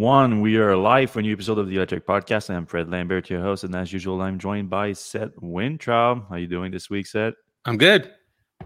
[0.00, 0.40] one.
[0.40, 2.48] We are live for a new episode of the Electrek Podcast.
[2.48, 6.26] I'm Fred Lambert, your host, and as usual, I'm joined by Seth Weintraub.
[6.30, 7.34] How you doing this week, Seth?
[7.66, 8.10] I'm good.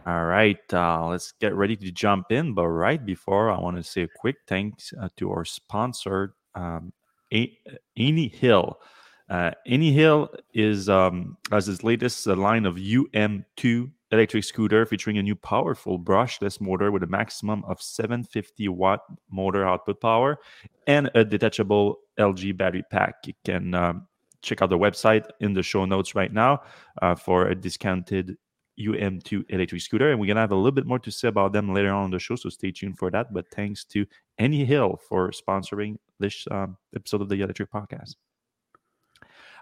[0.06, 2.54] All right, uh, let's get ready to jump in.
[2.54, 6.92] But right before, I want to say a quick thanks uh, to our sponsor, um,
[7.32, 8.74] Anyhill.
[9.28, 15.22] Uh, Anyhill is um, as its latest uh, line of UM2 electric scooter featuring a
[15.22, 19.00] new powerful brushless motor with a maximum of 750 watt
[19.30, 20.38] motor output power
[20.86, 23.14] and a detachable LG battery pack.
[23.26, 24.06] You can um,
[24.42, 26.62] check out the website in the show notes right now
[27.02, 28.36] uh, for a discounted
[28.78, 30.10] UM2 electric scooter.
[30.10, 32.06] And we're going to have a little bit more to say about them later on
[32.06, 32.36] in the show.
[32.36, 33.32] So stay tuned for that.
[33.32, 34.06] But thanks to
[34.40, 38.16] Anyhill for sponsoring this um, episode of the Electrek Podcast.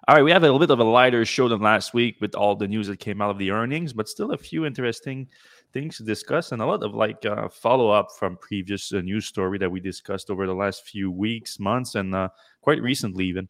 [0.09, 2.34] All right, we have a little bit of a lighter show than last week with
[2.34, 5.29] all the news that came out of the earnings, but still a few interesting
[5.73, 9.27] things to discuss and a lot of like uh, follow up from previous uh, news
[9.27, 12.29] story that we discussed over the last few weeks, months, and uh,
[12.62, 13.48] quite recently even.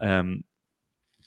[0.00, 0.42] Um,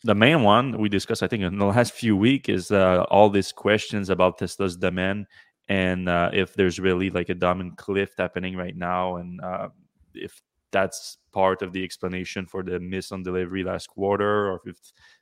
[0.03, 3.29] the main one we discussed, I think, in the last few weeks is uh, all
[3.29, 5.27] these questions about Tesla's demand
[5.69, 9.69] and uh, if there's really like a demand cliff happening right now, and uh,
[10.13, 10.41] if
[10.73, 14.77] that's part of the explanation for the miss on delivery last quarter, or if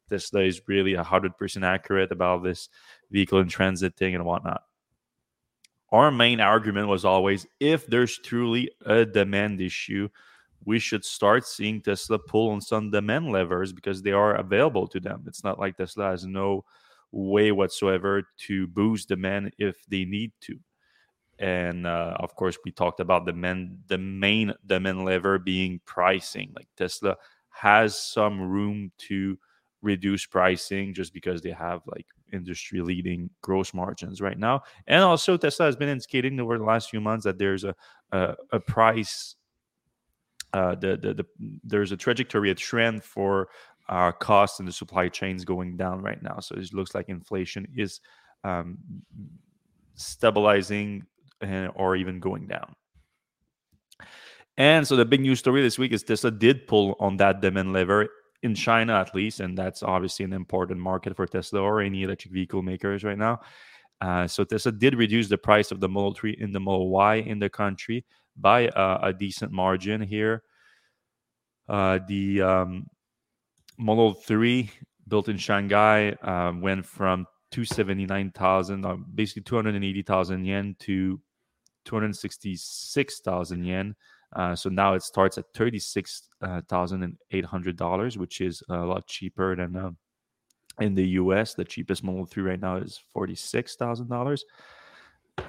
[0.10, 2.70] Tesla is really 100% accurate about this
[3.12, 4.64] vehicle in transit thing and whatnot.
[5.92, 10.10] Our main argument was always if there's truly a demand issue,
[10.64, 15.00] we should start seeing Tesla pull on some demand levers because they are available to
[15.00, 15.24] them.
[15.28, 16.64] It's not like Tesla has no
[17.12, 20.58] way whatsoever to boost demand if they need to
[21.42, 26.54] and uh, of course we talked about the main the main demand lever being pricing.
[26.56, 27.18] Like tesla
[27.50, 29.38] has some room to
[29.82, 34.62] reduce pricing just because they have like industry leading gross margins right now.
[34.88, 37.76] And also tesla has been indicating over the last few months that there's a
[38.12, 39.36] a, a price
[40.54, 41.26] uh, the, the, the
[41.64, 43.48] there's a trajectory a trend for
[43.90, 46.40] uh, costs and the supply chains going down right now.
[46.40, 48.00] So it looks like inflation is
[48.44, 48.78] um,
[49.96, 51.06] stabilizing
[51.76, 52.76] or even going down.
[54.58, 57.74] And so the big news story this week is Tesla did pull on that demand
[57.74, 58.10] lever
[58.44, 62.34] in China at least, and that's obviously an important market for Tesla or any electric
[62.34, 63.40] vehicle makers right now.
[64.02, 67.16] Uh, so Tesla did reduce the price of the Model 3 in the Model Y
[67.16, 68.04] in the country
[68.36, 70.42] by uh, a decent margin here.
[71.70, 72.88] Uh, the um,
[73.78, 74.70] Model 3
[75.08, 81.20] built in Shanghai uh, went from 279,000, uh, basically 280,000 yen to
[81.86, 83.96] 266,000 yen.
[84.34, 89.92] Uh, so now it starts at $36,800, which is a lot cheaper than uh,
[90.80, 91.54] in the US.
[91.54, 94.40] The cheapest Model 3 right now is $46,000.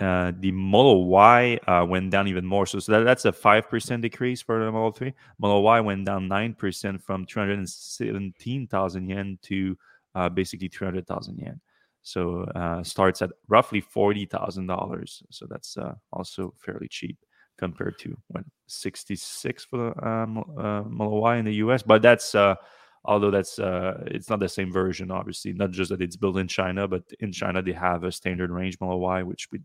[0.01, 2.67] Uh, the Model Y uh, went down even more.
[2.67, 5.13] So, so that, that's a 5% decrease for the Model 3.
[5.39, 9.77] Model Y went down 9% from 217,000 yen to
[10.15, 11.61] uh, basically 300,000 yen.
[12.03, 15.23] So uh, starts at roughly forty thousand dollars.
[15.31, 17.17] So that's uh, also fairly cheap
[17.59, 21.83] compared to what sixty six for the uh, Model Y in the U.S.
[21.83, 22.57] But that's uh,
[23.05, 25.53] although that's uh, it's not the same version, obviously.
[25.53, 28.79] Not just that it's built in China, but in China they have a standard range
[28.81, 29.61] Model Y, which we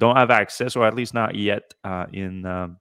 [0.00, 1.74] don't have access, or at least not yet.
[1.84, 2.78] Uh, in um,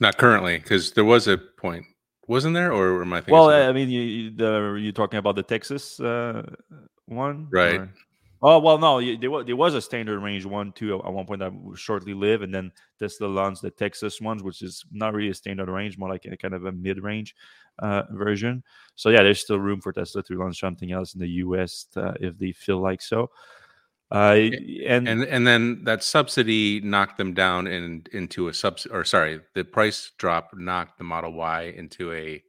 [0.00, 1.84] not currently, because there was a point
[2.28, 3.34] wasn't there, or am I thinking?
[3.34, 6.42] Well, I mean, you, the, you're talking about the Texas uh,
[7.06, 7.80] one, right?
[7.80, 7.90] Or?
[8.40, 11.40] Oh well, no, there was, there was a standard range one too at one point
[11.40, 15.34] that shortly lived, and then Tesla launched the Texas ones, which is not really a
[15.34, 17.34] standard range, more like a kind of a mid-range
[17.80, 18.62] uh, version.
[18.94, 21.86] So yeah, there's still room for Tesla to launch something else in the U.S.
[21.96, 23.30] Uh, if they feel like so.
[24.10, 24.48] Uh,
[24.86, 29.40] and and and then that subsidy knocked them down in, into a sub or sorry,
[29.54, 32.42] the price drop knocked the Model Y into a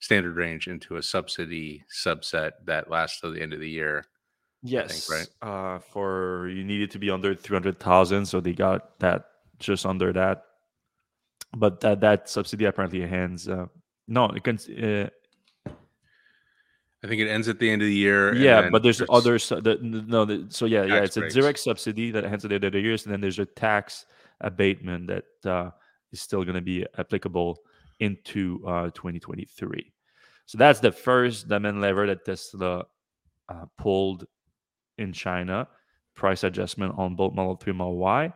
[0.00, 4.06] standard range into a subsidy subset that lasts till the end of the year.
[4.62, 5.48] Yes, think, right.
[5.48, 9.26] Uh, for you needed to be under three hundred thousand, so they got that
[9.58, 10.42] just under that.
[11.56, 13.48] But that that subsidy apparently ends.
[13.48, 13.66] Uh,
[14.08, 14.58] no, it can.
[14.82, 15.10] Uh, I
[17.08, 18.34] think it ends at the end of the year.
[18.34, 19.38] Yeah, but there's, other.
[19.38, 21.34] The, no, the, so yeah, yeah, it's breaks.
[21.34, 23.46] a direct subsidy that ends at the end of the year, and then there's a
[23.46, 24.06] tax
[24.40, 25.70] abatement that uh,
[26.12, 27.58] is still going to be applicable
[28.00, 29.92] into uh, 2023.
[30.46, 32.86] So that's the first demand lever that Tesla
[33.48, 34.26] uh, pulled
[34.96, 35.68] in China.
[36.14, 38.32] Price adjustment on both Model 3 Model Y.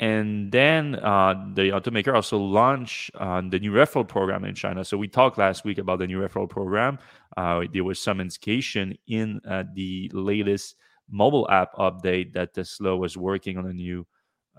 [0.00, 4.84] And then uh, the automaker also launched uh, the new referral program in China.
[4.84, 6.98] So we talked last week about the new referral program.
[7.36, 10.76] Uh, there was some indication in uh, the latest
[11.10, 14.06] mobile app update that Tesla was working on a new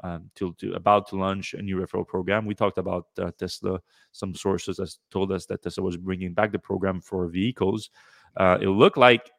[0.04, 2.46] um, to, to about to launch a new referral program.
[2.46, 3.82] We talked about uh, Tesla.
[4.12, 7.90] Some sources has told us that Tesla was bringing back the program for vehicles.
[8.38, 9.30] Uh, it looked like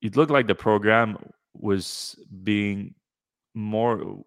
[0.00, 1.18] it looked like the program
[1.52, 2.94] was being
[3.54, 4.24] more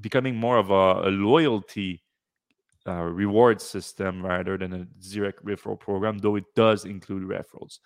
[0.00, 2.02] becoming more of a, a loyalty
[2.86, 7.78] uh, reward system rather than a direct referral program, though it does include referrals.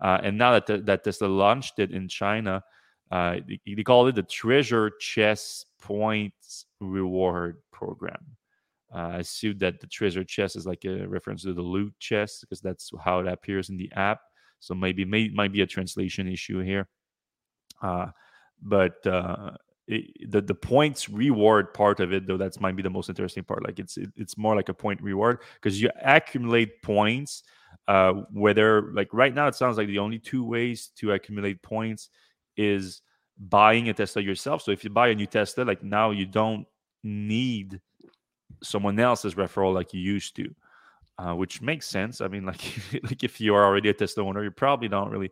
[0.00, 2.62] Uh, and now that, that Tesla launched it in China,
[3.10, 8.36] uh, they, they, call it the Treasure Chest Points Reward Program.
[8.94, 12.40] Uh, I assume that the Treasure Chest is like a reference to the loot chest
[12.40, 14.20] because that's how it appears in the app.
[14.60, 16.88] So maybe may, might be a translation issue here.
[17.82, 18.08] Uh,
[18.62, 19.52] but uh,
[19.86, 23.64] the the points reward part of it though that's might be the most interesting part.
[23.64, 27.42] Like it's it, it's more like a point reward because you accumulate points
[27.86, 32.08] uh whether like right now it sounds like the only two ways to accumulate points
[32.56, 33.02] is
[33.38, 34.62] buying a tesla yourself.
[34.62, 36.66] So if you buy a new tesla like now you don't
[37.02, 37.80] need
[38.62, 40.54] someone else's referral like you used to
[41.16, 42.20] uh, which makes sense.
[42.22, 42.64] I mean like
[43.02, 45.30] like if you are already a tesla owner you probably don't really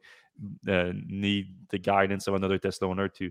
[0.68, 3.30] uh, need the guidance of another tesla owner to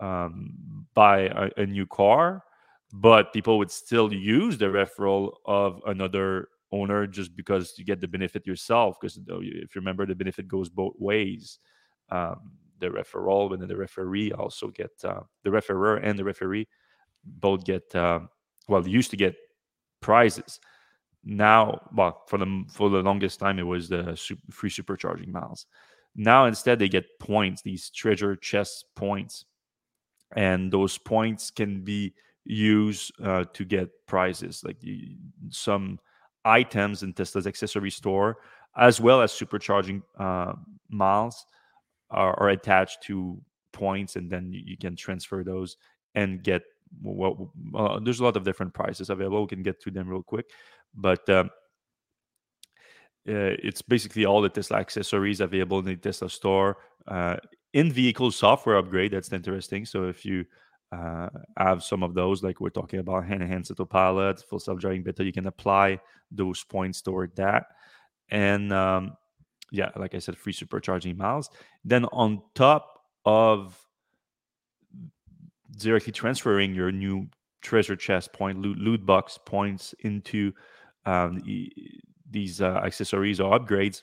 [0.00, 2.44] um, buy a, a, new car,
[2.92, 8.08] but people would still use the referral of another owner just because you get the
[8.08, 8.96] benefit yourself.
[9.00, 11.58] Because if you remember, the benefit goes both ways.
[12.10, 16.68] Um, the referral and then the referee also get uh, the referrer and the referee
[17.24, 18.20] both get uh,
[18.68, 19.34] well used to get
[20.00, 20.60] prizes
[21.24, 25.66] now well for the for the longest time it was the super, free supercharging miles
[26.14, 29.44] now instead they get points these treasure chest points
[30.36, 32.14] and those points can be
[32.44, 34.78] used uh, to get prizes like
[35.50, 35.98] some
[36.44, 38.38] items in Tesla's accessory store,
[38.76, 40.52] as well as supercharging uh,
[40.88, 41.46] miles,
[42.10, 43.38] are, are, attached to
[43.72, 45.76] points, and then you, you can transfer those
[46.14, 46.62] and get.
[47.02, 49.42] Well, uh, there's a lot of different prices available.
[49.42, 50.46] We can get to them real quick,
[50.94, 51.50] but um,
[53.28, 56.78] uh, it's basically all the Tesla accessories available in the Tesla store.
[57.06, 57.36] Uh,
[57.72, 59.84] in vehicle software upgrade, that's interesting.
[59.84, 60.44] So if you
[60.90, 61.28] uh,
[61.58, 65.32] have some of those, like we're talking about hand enhanced autopilot, full self-driving beta, you
[65.32, 66.00] can apply
[66.30, 67.66] those points toward that.
[68.30, 69.16] And um,
[69.70, 71.50] yeah, like I said, free supercharging miles.
[71.84, 73.78] Then on top of
[75.76, 77.28] directly transferring your new
[77.60, 80.52] treasure chest point loot, loot box points into
[81.04, 81.42] um,
[82.30, 84.02] these uh, accessories or upgrades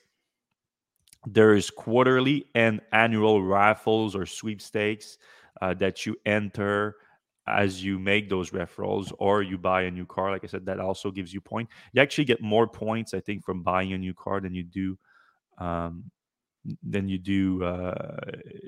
[1.25, 5.18] there's quarterly and annual raffles or sweepstakes
[5.62, 6.95] uh, that you enter
[7.48, 10.31] as you make those referrals or you buy a new car.
[10.31, 11.69] Like i said that also gives you point.
[11.94, 14.98] You actually get more points i think from buying a new car than you do
[15.57, 16.12] um,
[16.83, 18.16] than you do uh,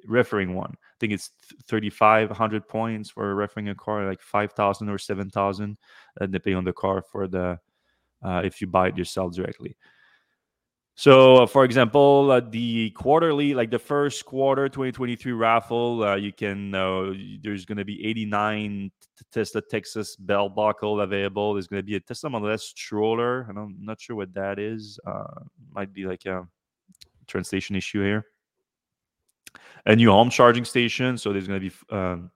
[0.06, 0.72] referring one.
[0.72, 1.32] I think it's
[1.68, 5.78] 3500 points for referring a car like 5000 or 7000
[6.22, 7.60] uh, depending on the car for the
[8.24, 9.76] uh, if you buy it yourself directly
[11.00, 16.34] so, uh, for example, uh, the quarterly, like the first quarter 2023 raffle, uh, you
[16.34, 17.14] can, uh,
[17.44, 18.92] there's going to be 89
[19.32, 21.54] Tesla Texas belt buckle available.
[21.54, 23.42] There's going to be a Tesla Model S stroller.
[23.42, 25.00] And I'm not sure what that is.
[25.06, 25.42] Uh,
[25.72, 26.48] might be like a
[27.28, 28.26] translation issue here.
[29.86, 31.20] A new home charging station.
[31.20, 32.32] So, there's going to be um,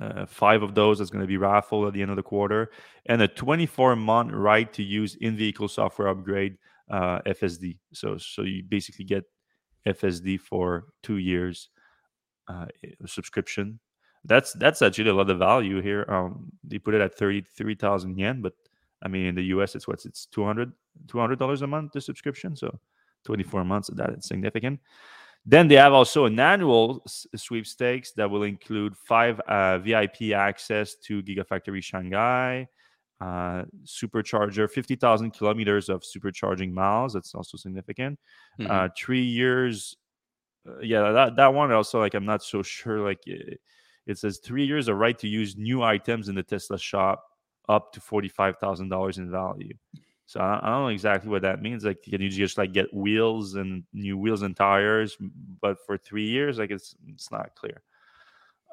[0.00, 2.70] uh, five of those that's going to be raffled at the end of the quarter,
[3.04, 6.56] and a 24 month right to use in vehicle software upgrade
[6.92, 7.78] uh, FSD.
[7.92, 9.24] So so you basically get
[9.86, 11.70] FSD for two years
[12.46, 12.66] uh,
[13.06, 13.80] subscription.
[14.24, 16.04] That's that's actually a lot of value here.
[16.08, 18.52] Um, they put it at thirty three thousand yen, but
[19.02, 20.72] I mean in the US it's what's it's 200
[21.38, 22.54] dollars a month the subscription.
[22.54, 22.78] So
[23.24, 24.78] twenty four months of that it's significant.
[25.44, 31.20] Then they have also an annual sweepstakes that will include five uh, VIP access to
[31.20, 32.68] Gigafactory Shanghai,
[33.22, 37.12] uh, supercharger, 50,000 kilometers of supercharging miles.
[37.12, 38.18] That's also significant.
[38.58, 38.70] Mm-hmm.
[38.70, 39.96] Uh, three years.
[40.68, 42.98] Uh, yeah, that, that one also, like, I'm not so sure.
[42.98, 43.60] Like, it,
[44.06, 47.24] it says three years of right to use new items in the Tesla shop
[47.68, 49.74] up to $45,000 in value.
[50.26, 51.84] So I, I, don't know exactly what that means.
[51.84, 55.16] Like, can you just like get wheels and new wheels and tires,
[55.60, 56.58] but for three years?
[56.58, 57.82] Like, it's it's not clear.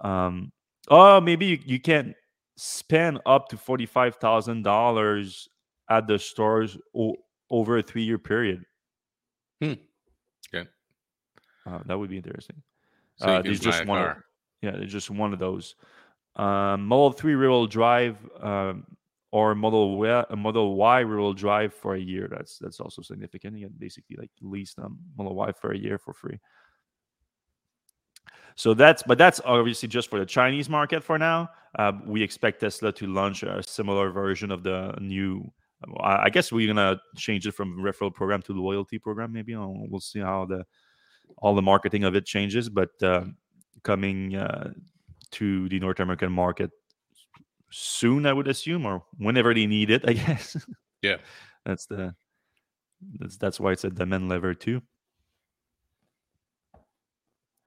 [0.01, 0.51] Um,
[0.87, 2.15] oh, maybe you, you can't
[2.59, 5.47] spend up to $45,000
[5.89, 7.15] at the stores o-
[7.49, 8.65] over a three year period.
[9.61, 9.73] Hmm.
[10.53, 10.67] Okay.
[11.65, 12.61] Uh, that would be interesting.
[13.15, 14.01] So uh, there's just one.
[14.01, 14.17] Of,
[14.61, 15.75] yeah, there's just one of those.
[16.35, 18.85] Um, Model 3 rear wheel drive um,
[19.31, 22.27] or Model y, Model Y rear wheel drive for a year.
[22.29, 23.57] That's that's also significant.
[23.57, 26.39] You get basically like lease um, Model Y for a year for free.
[28.55, 31.49] So that's but that's obviously just for the Chinese market for now.
[31.77, 35.51] Uh, we expect Tesla to launch a similar version of the new.
[36.01, 39.31] I guess we're gonna change it from referral program to loyalty program.
[39.31, 40.65] Maybe we'll see how the
[41.37, 42.69] all the marketing of it changes.
[42.69, 43.25] But uh,
[43.83, 44.73] coming uh,
[45.31, 46.71] to the North American market
[47.71, 50.03] soon, I would assume, or whenever they need it.
[50.07, 50.57] I guess.
[51.01, 51.17] Yeah,
[51.65, 52.13] that's the
[53.19, 54.81] that's that's why it's a demand lever too.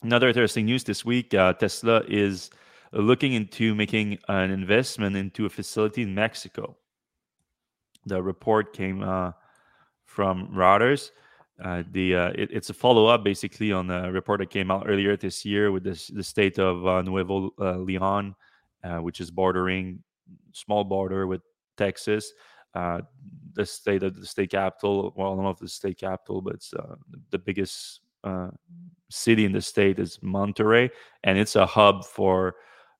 [0.02, 2.50] Another interesting news this week: uh, Tesla is
[2.92, 6.76] looking into making an investment into a facility in Mexico.
[8.06, 9.32] The report came uh,
[10.04, 11.10] from Reuters.
[11.62, 14.84] Uh, the uh, it, it's a follow up basically on a report that came out
[14.88, 18.34] earlier this year with this, the state of uh, Nuevo uh, Leon,
[18.82, 20.02] uh, which is bordering
[20.52, 21.42] small border with
[21.76, 22.32] Texas.
[22.74, 26.54] The state of the state capital, well, I don't know if the state capital, but
[26.54, 26.72] it's
[27.30, 28.00] the biggest
[29.10, 30.90] city in the state is Monterrey,
[31.22, 32.54] and it's a hub for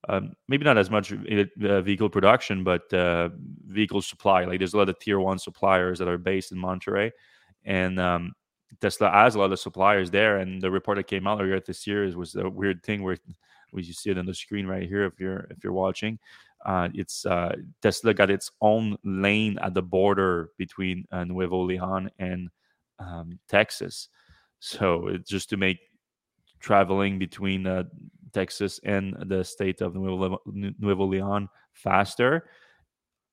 [0.08, 3.30] um, maybe not as much uh, vehicle production, but uh,
[3.66, 4.44] vehicle supply.
[4.44, 7.12] Like there's a lot of tier one suppliers that are based in Monterrey,
[7.64, 8.32] and um,
[8.80, 10.38] Tesla has a lot of suppliers there.
[10.38, 13.16] And the report that came out earlier this year was a weird thing where,
[13.70, 16.18] where you see it on the screen right here if you're if you're watching.
[16.64, 22.10] Uh, it's uh, Tesla got its own lane at the border between uh, Nuevo Leon
[22.18, 22.48] and
[22.98, 24.08] um, Texas.
[24.60, 25.78] So it's just to make
[26.60, 27.84] traveling between uh,
[28.32, 32.48] Texas and the state of Nuevo, Leon faster.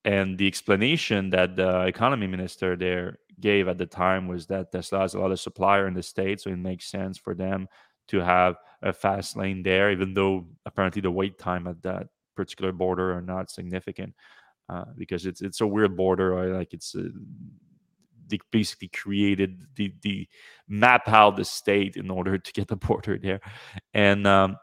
[0.05, 4.99] And the explanation that the economy minister there gave at the time was that Tesla
[4.99, 7.67] has a lot of supplier in the state, so it makes sense for them
[8.07, 12.71] to have a fast lane there, even though apparently the wait time at that particular
[12.71, 14.15] border are not significant
[14.69, 16.31] uh, because it's it's a weird border.
[16.31, 16.49] Right?
[16.49, 17.09] Like it's uh,
[18.27, 20.27] they basically created the the
[20.67, 23.41] map out the state in order to get the border there,
[23.93, 24.57] and um,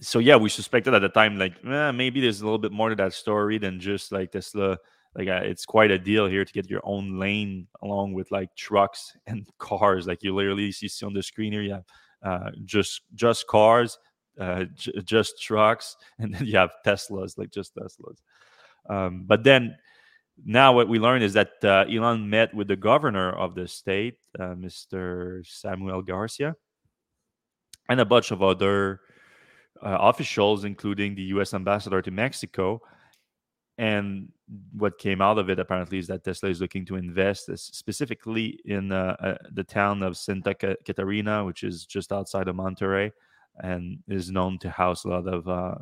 [0.00, 2.90] so yeah, we suspected at the time like eh, maybe there's a little bit more
[2.90, 4.78] to that story than just like Tesla.
[5.14, 8.54] Like uh, it's quite a deal here to get your own lane along with like
[8.54, 10.06] trucks and cars.
[10.06, 11.84] Like you literally you see on the screen here, you have
[12.22, 13.98] uh, just just cars,
[14.38, 18.18] uh, j- just trucks, and then you have Teslas, like just Teslas.
[18.88, 19.76] Um, but then
[20.44, 24.18] now what we learned is that uh, Elon met with the governor of the state,
[24.38, 25.44] uh, Mr.
[25.46, 26.54] Samuel Garcia,
[27.88, 29.00] and a bunch of other
[29.82, 31.54] uh, officials, including the U.S.
[31.54, 32.80] ambassador to Mexico.
[33.78, 34.32] And
[34.72, 38.90] what came out of it apparently is that Tesla is looking to invest specifically in
[38.90, 43.12] uh, uh, the town of Santa Catarina, which is just outside of Monterrey,
[43.58, 45.76] and is known to house a lot of uh,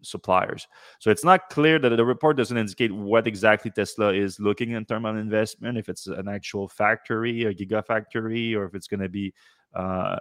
[0.00, 0.66] suppliers.
[1.00, 4.84] So it's not clear that the report doesn't indicate what exactly Tesla is looking in
[4.86, 9.08] terms of investment, if it's an actual factory, a gigafactory, or if it's going to
[9.08, 9.34] be
[9.74, 10.18] uh,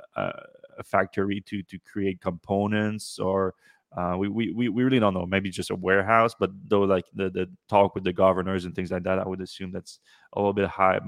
[0.77, 3.55] a factory to to create components or
[3.95, 5.25] uh, we, we we really don't know.
[5.25, 8.91] Maybe just a warehouse, but though like the the talk with the governors and things
[8.91, 9.99] like that, I would assume that's
[10.33, 11.01] a little bit high, a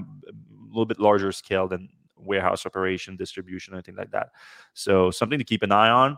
[0.68, 4.28] little bit larger scale than warehouse operation, distribution, anything like that.
[4.74, 6.16] So something to keep an eye on.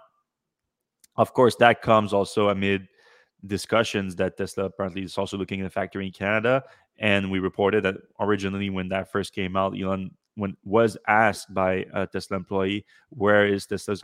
[1.17, 2.87] Of course, that comes also amid
[3.47, 6.63] discussions that Tesla apparently is also looking at a factory in Canada.
[6.99, 11.85] And we reported that originally, when that first came out, Elon when was asked by
[11.93, 14.03] a Tesla employee, "Where is Tesla's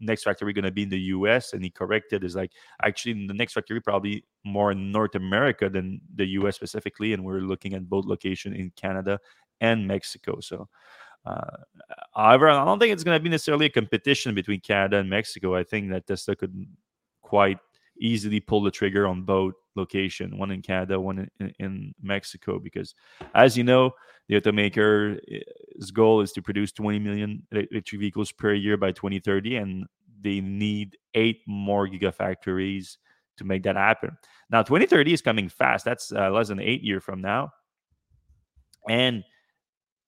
[0.00, 2.50] next factory going to be in the U.S.?" and he corrected, "Is like
[2.82, 6.56] actually the next factory probably more in North America than the U.S.
[6.56, 9.18] specifically, and we're looking at both location in Canada
[9.60, 10.68] and Mexico." So.
[11.26, 11.58] Uh,
[12.14, 15.54] however, I don't think it's going to be necessarily a competition between Canada and Mexico.
[15.54, 16.66] I think that Tesla could
[17.20, 17.58] quite
[18.00, 22.94] easily pull the trigger on both location, one in Canada, one in, in, Mexico, because
[23.34, 23.92] as you know,
[24.28, 29.86] the automaker's goal is to produce 20 million electric vehicles per year by 2030, and
[30.20, 32.96] they need eight more gigafactories
[33.36, 34.16] to make that happen.
[34.50, 35.84] Now, 2030 is coming fast.
[35.84, 37.52] That's uh, less than eight year from now,
[38.88, 39.24] and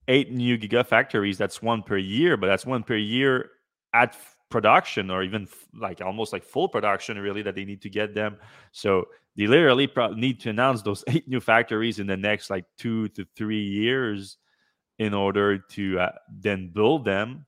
[0.07, 1.37] eight new gigafactories.
[1.37, 3.49] That's one per year, but that's one per year
[3.93, 4.15] at
[4.53, 8.37] production or even like almost like full production really that they need to get them
[8.71, 13.07] so they literally need to announce those eight new factories in the next like two
[13.09, 14.37] to three years
[14.99, 17.45] in order to uh, then build them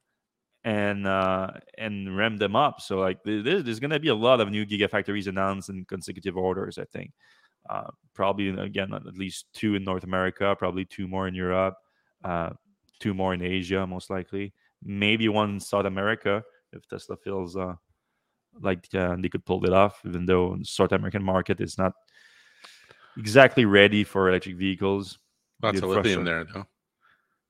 [0.63, 2.81] and uh, and ramp them up.
[2.81, 6.35] So like there's, there's going to be a lot of new gigafactories announced in consecutive
[6.35, 6.79] orders.
[6.79, 7.11] I think
[7.69, 11.75] uh, probably again at least two in North America, probably two more in Europe,
[12.23, 12.49] uh,
[12.99, 16.43] two more in Asia, most likely, maybe one in South America
[16.75, 17.73] if Tesla feels uh,
[18.61, 21.93] like uh, they could pull it off, even though the South American market is not
[23.17, 25.17] exactly ready for electric vehicles.
[25.63, 26.65] Lots of lithium there, though.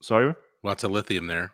[0.01, 0.33] Sorry.
[0.63, 1.51] Lots of lithium there.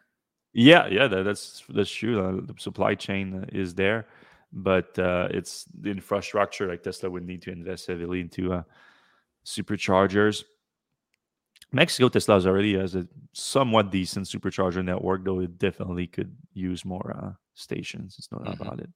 [0.54, 2.20] Yeah, yeah, that, that's that's true.
[2.20, 4.08] Uh, the supply chain is there.
[4.52, 8.64] but uh, it's the infrastructure like Tesla would need to invest heavily into uh,
[9.46, 10.44] superchargers.
[11.72, 17.16] Mexico Tesla already has a somewhat decent supercharger network, though it definitely could use more
[17.18, 18.16] uh, stations.
[18.18, 18.62] It's not mm-hmm.
[18.62, 18.90] about it.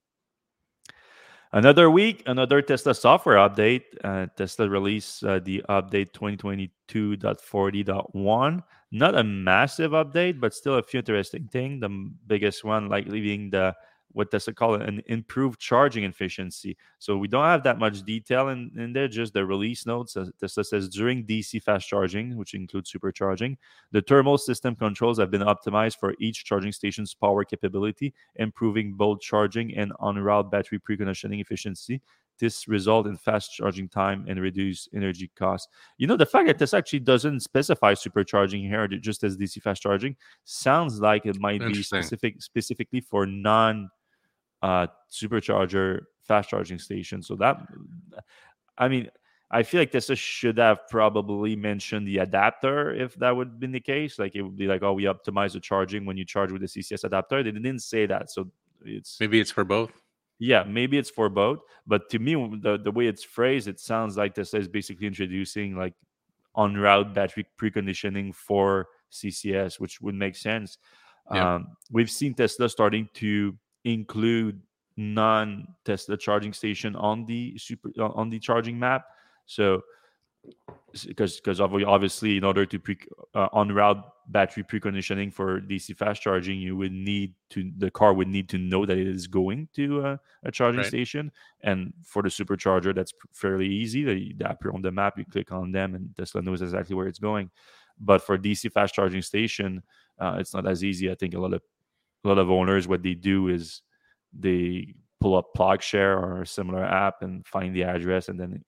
[1.53, 3.83] Another week, another Tesla software update.
[4.03, 8.63] Uh, Tesla released uh, the update 2022.40.1.
[8.91, 11.79] Not a massive update, but still a few interesting things.
[11.79, 13.73] The biggest one, like leaving the
[14.15, 16.77] what does it call it an improved charging efficiency.
[16.99, 20.63] So we don't have that much detail in, in there just the release notes tesla
[20.63, 23.57] says during dc fast charging which includes supercharging
[23.91, 29.19] the thermal system controls have been optimized for each charging station's power capability improving both
[29.19, 32.01] charging and on route battery preconditioning efficiency.
[32.37, 35.69] This result in fast charging time and reduce energy costs.
[35.97, 39.81] You know, the fact that this actually doesn't specify supercharging here, just as DC fast
[39.81, 43.89] charging, sounds like it might be specific specifically for non
[44.65, 47.21] uh, supercharger fast charging station.
[47.21, 47.57] So that,
[48.77, 49.09] I mean,
[49.51, 53.71] I feel like Tesla should have probably mentioned the adapter if that would have been
[53.71, 54.17] the case.
[54.17, 56.67] Like it would be like, oh, we optimize the charging when you charge with the
[56.67, 57.43] CCS adapter.
[57.43, 58.49] They didn't say that, so
[58.83, 59.91] it's maybe it's for both.
[60.39, 61.59] Yeah, maybe it's for both.
[61.85, 65.77] But to me, the the way it's phrased, it sounds like this is basically introducing
[65.77, 65.93] like
[66.55, 70.79] on route battery preconditioning for CCS, which would make sense.
[71.31, 71.55] Yeah.
[71.55, 73.55] Um, we've seen Tesla starting to
[73.85, 74.61] include
[74.97, 79.05] non Tesla charging station on the super uh, on the charging map.
[79.45, 79.83] So
[81.07, 82.97] because because obviously in order to pre
[83.33, 88.13] uh, on route battery preconditioning for DC fast charging, you would need to the car
[88.13, 90.87] would need to know that it is going to uh, a charging right.
[90.87, 91.31] station.
[91.61, 94.03] And for the supercharger, that's fairly easy.
[94.03, 97.19] They appear on the map, you click on them, and Tesla knows exactly where it's
[97.19, 97.49] going.
[97.99, 99.81] But for DC fast charging station,
[100.19, 101.09] uh, it's not as easy.
[101.09, 101.61] I think a lot of
[102.25, 103.81] a lot of owners what they do is
[104.37, 108.63] they pull up PlugShare or a similar app and find the address and then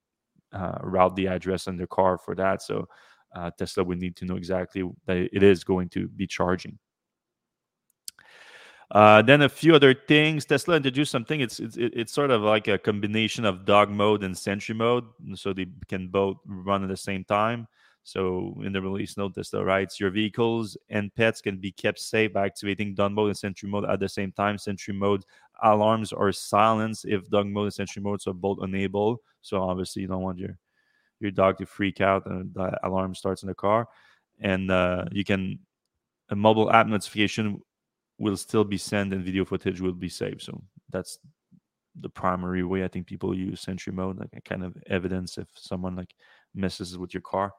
[0.54, 2.62] uh, route the address in their car for that.
[2.62, 2.88] So
[3.36, 6.80] uh, Tesla would need to know exactly that it is going to be charging.
[8.90, 10.46] Uh, then a few other things.
[10.46, 11.42] Tesla introduced something.
[11.42, 15.04] It's, it's it's sort of like a combination of dog mode and sentry mode,
[15.36, 17.68] so they can both run at the same time.
[18.08, 22.32] So in the release note, Tesla writes, your vehicles and pets can be kept safe
[22.32, 24.58] by activating dog mode and sentry mode at the same time.
[24.58, 25.26] Sentry mode
[25.62, 29.20] alarms are silenced if dog mode and sentry modes are both enabled.
[29.42, 30.58] So obviously you don't want your
[31.20, 33.90] your dog to freak out and the alarm starts in the car.
[34.40, 35.60] And uh, you can
[36.30, 37.62] a mobile app notification
[38.18, 40.44] will still be sent and video footage will be saved.
[40.44, 41.20] So that's
[42.00, 45.48] the primary way I think people use Sentry mode, like a kind of evidence if
[45.56, 46.16] someone like
[46.56, 47.52] messes with your car.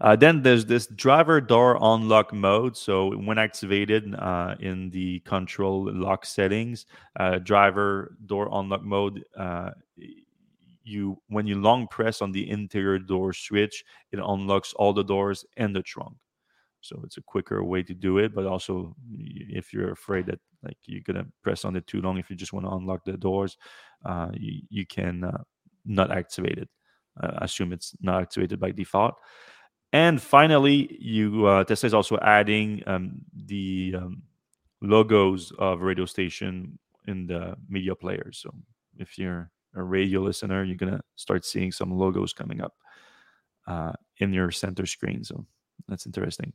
[0.00, 2.76] Uh, then there's this driver door unlock mode.
[2.76, 6.86] So when activated uh, in the control lock settings,
[7.18, 9.70] uh, driver door unlock mode, uh,
[10.84, 15.44] you when you long press on the interior door switch, it unlocks all the doors
[15.56, 16.16] and the trunk.
[16.80, 18.34] So it's a quicker way to do it.
[18.34, 22.28] But also, if you're afraid that like you're gonna press on it too long, if
[22.30, 23.56] you just want to unlock the doors,
[24.04, 25.42] uh, you, you can uh,
[25.84, 26.68] not activate it.
[27.20, 29.14] assume it's not activated by default.
[29.92, 34.22] And finally, you uh, Tesla is also adding um, the um,
[34.80, 38.38] logos of radio station in the media players.
[38.38, 38.54] So
[38.96, 42.74] if you're a radio listener, you're gonna start seeing some logos coming up
[43.66, 45.24] uh, in your center screen.
[45.24, 45.46] So
[45.88, 46.52] that's interesting.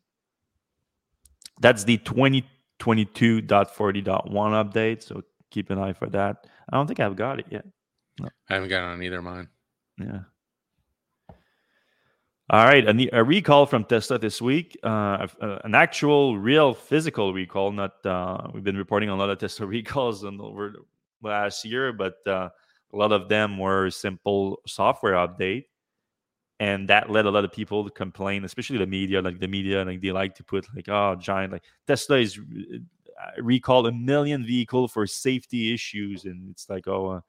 [1.60, 5.04] That's the 2022.40.1 update.
[5.04, 5.22] So
[5.52, 6.48] keep an eye for that.
[6.72, 7.66] I don't think I've got it yet.
[8.20, 8.30] No.
[8.50, 9.48] I haven't got it on either mine.
[10.00, 10.20] Yeah.
[12.50, 17.74] All right, a, a, recall from Tesla this week, uh, an actual, real, physical recall.
[17.74, 22.16] Not uh, we've been reporting a lot of Tesla recalls over the last year, but
[22.26, 22.48] uh,
[22.94, 25.66] a lot of them were simple software update,
[26.62, 29.22] and that led a lot of people to complain, especially the media.
[29.22, 33.42] Like the media, like they like to put like, oh, giant, like Tesla is uh,
[33.42, 37.22] recalled a million vehicle for safety issues, and it's like, oh,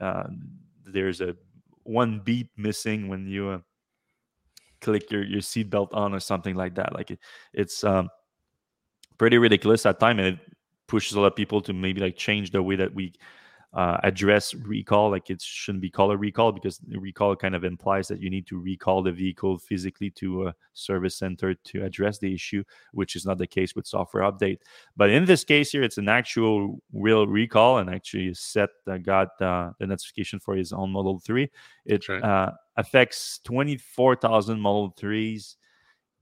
[0.00, 0.26] uh, uh,
[0.84, 1.34] there's a
[1.84, 3.62] one beep missing when you
[4.80, 6.94] click your your seatbelt on or something like that.
[6.94, 7.18] Like it,
[7.52, 8.08] it's um,
[9.18, 10.38] pretty ridiculous at time, and it
[10.86, 13.12] pushes a lot of people to maybe like change the way that we
[13.76, 15.10] uh, address recall.
[15.10, 18.46] Like it shouldn't be called a recall because recall kind of implies that you need
[18.46, 23.26] to recall the vehicle physically to a service center to address the issue, which is
[23.26, 24.60] not the case with software update.
[24.96, 29.40] But in this case here, it's an actual real recall, and actually set uh, got
[29.42, 31.50] uh, the notification for his own Model Three.
[31.84, 32.22] It right.
[32.22, 35.56] Uh, affects twenty four thousand Model Threes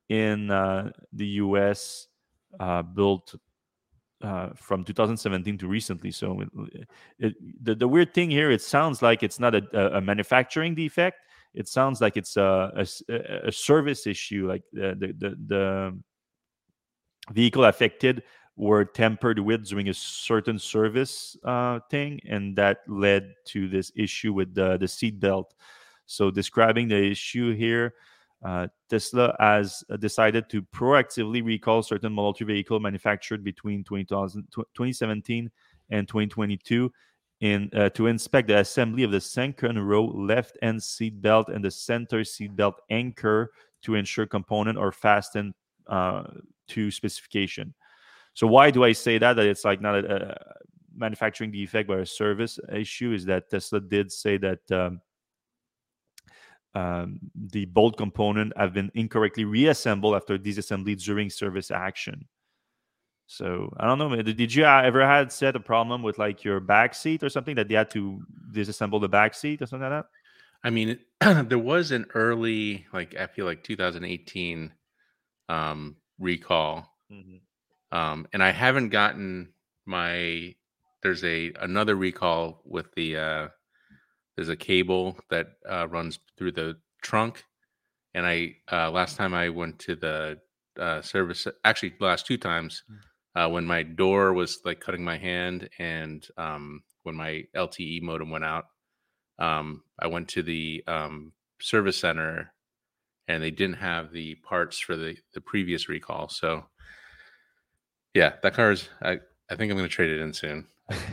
[0.08, 2.08] in uh, the U.S.
[2.58, 3.36] Uh, built
[4.24, 6.10] uh, from 2017 to recently.
[6.10, 10.00] So it, it, the, the weird thing here, it sounds like it's not a, a
[10.00, 11.18] manufacturing defect.
[11.52, 12.72] It sounds like it's a,
[13.08, 15.98] a, a service issue, like the, the, the,
[17.30, 18.22] vehicle affected
[18.56, 24.32] were tampered with during a certain service uh, thing, and that led to this issue
[24.32, 25.54] with the, the seat belt.
[26.06, 27.94] So describing the issue here,
[28.44, 34.46] uh, Tesla has uh, decided to proactively recall certain Model 3 vehicle manufactured between 2000,
[34.52, 35.50] 2017
[35.90, 36.92] and 2022
[37.40, 41.64] in, uh, to inspect the assembly of the second row left end seat belt and
[41.64, 43.50] the center seat belt anchor
[43.82, 45.54] to ensure component are fastened
[45.86, 46.24] uh,
[46.68, 47.74] to specification.
[48.34, 49.34] So why do I say that?
[49.34, 50.54] That it's like not a, a
[50.96, 55.00] manufacturing defect but a service issue is that Tesla did say that um,
[56.74, 62.26] um, the bolt component have been incorrectly reassembled after disassembly during service action.
[63.26, 64.22] So I don't know.
[64.22, 67.68] Did you ever had set a problem with like your back seat or something that
[67.68, 68.20] they had to
[68.52, 70.06] disassemble the back seat or something like that?
[70.62, 74.72] I mean, there was an early, like I feel like 2018
[75.48, 77.96] um, recall, mm-hmm.
[77.96, 79.50] um, and I haven't gotten
[79.86, 80.54] my.
[81.02, 83.48] There's a another recall with the uh,
[84.36, 87.44] there's a cable that uh, runs through the trunk,
[88.14, 90.38] and I uh, last time I went to the
[90.78, 92.98] uh, service, actually last two times, mm.
[93.40, 98.30] uh, when my door was like cutting my hand, and um, when my LTE modem
[98.30, 98.66] went out,
[99.38, 102.52] um, I went to the um, service center,
[103.28, 106.28] and they didn't have the parts for the the previous recall.
[106.28, 106.64] So,
[108.14, 108.88] yeah, that car is.
[109.02, 109.20] I
[109.50, 110.66] I think I'm going to trade it in soon.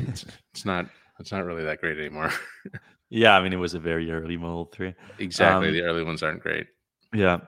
[0.08, 0.88] It's, it's not.
[1.20, 2.32] It's not really that great anymore.
[3.12, 4.96] Yeah, I mean, it was a very early Model 3.
[5.20, 5.68] Exactly.
[5.68, 6.68] Um, the early ones aren't great.
[7.14, 7.40] Yeah.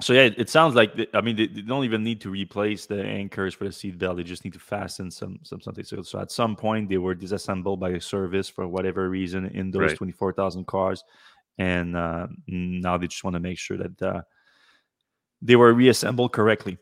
[0.00, 2.84] So yeah, it, sounds like the, I mean they, they, don't even need to replace
[2.84, 4.18] the anchors for the seat belt.
[4.18, 5.84] They just need to fasten some some something.
[5.84, 9.70] So, so at some point they were disassembled by a service for whatever reason in
[9.70, 9.96] those right.
[9.96, 11.02] twenty four thousand cars,
[11.56, 14.20] and uh, now they just want to make sure that uh,
[15.40, 16.76] they were reassembled correctly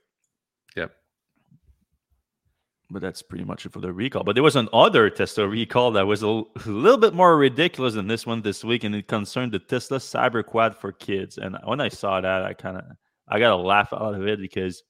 [2.90, 4.24] but that's pretty much it for the recall.
[4.24, 8.26] But there was another Tesla recall that was a, little bit more ridiculous than this
[8.26, 11.38] one this week, and it concerned the Tesla Cyber Quad for kids.
[11.38, 12.84] And when I saw that, I kind of
[13.28, 14.82] I got a laugh out of it because,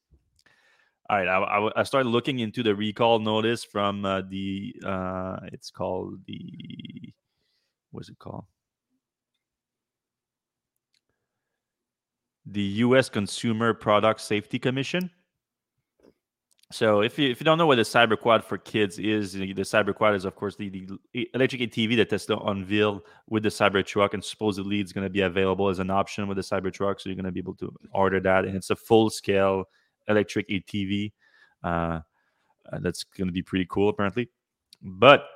[1.09, 5.37] all right, I, I, I started looking into the recall notice from uh, the uh,
[5.53, 7.13] it's called the
[7.93, 8.45] what's it called?
[12.47, 13.09] The U.S.
[13.09, 15.11] Consumer Product Safety Commission.
[16.75, 19.55] So if you if you don't know what the Cyber Quad for kids is, the
[19.55, 24.13] Cyber Quad is of course the, the electric ATV that Tesla unveiled with the Cybertruck,
[24.13, 27.01] and supposedly it's going to be available as an option with the Cybertruck.
[27.01, 29.67] So you're going to be able to order that, and it's a full scale
[30.09, 31.13] electric ATV.
[31.63, 32.01] Uh,
[32.81, 34.29] that's going to be pretty cool, apparently.
[34.83, 35.27] But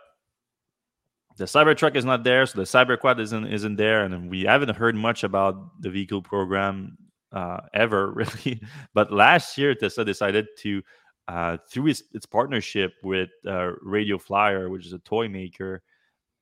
[1.37, 4.75] the Cybertruck is not there, so the Cyber Quad isn't isn't there, and we haven't
[4.75, 6.99] heard much about the vehicle program
[7.33, 8.61] uh, ever, really.
[8.93, 10.83] But last year, Tesla decided to
[11.29, 15.83] uh, through its, its partnership with uh, Radio Flyer, which is a toy maker,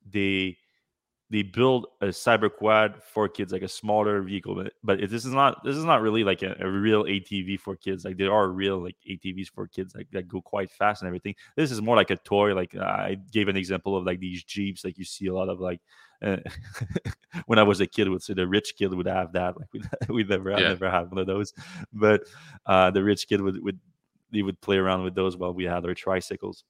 [0.08, 0.56] they
[1.28, 4.54] they build a cyber quad for kids, like a smaller vehicle.
[4.54, 7.58] But but it, this is not this is not really like a, a, real ATV
[7.58, 8.04] for kids.
[8.04, 11.34] Like there are real like ATVs for kids like that go quite fast and everything.
[11.56, 12.54] This is more like a toy.
[12.54, 14.84] Like I gave an example of like these jeeps.
[14.84, 15.80] Like you see a lot of like
[16.22, 16.36] uh,
[17.46, 19.56] when I was a kid, would say the rich kid would have that.
[19.58, 19.68] Like
[20.08, 20.56] we we never yeah.
[20.58, 21.52] I never had one of those,
[21.92, 22.22] but
[22.66, 23.80] uh, the rich kid would would
[24.32, 26.64] they would play around with those while we had our tricycles.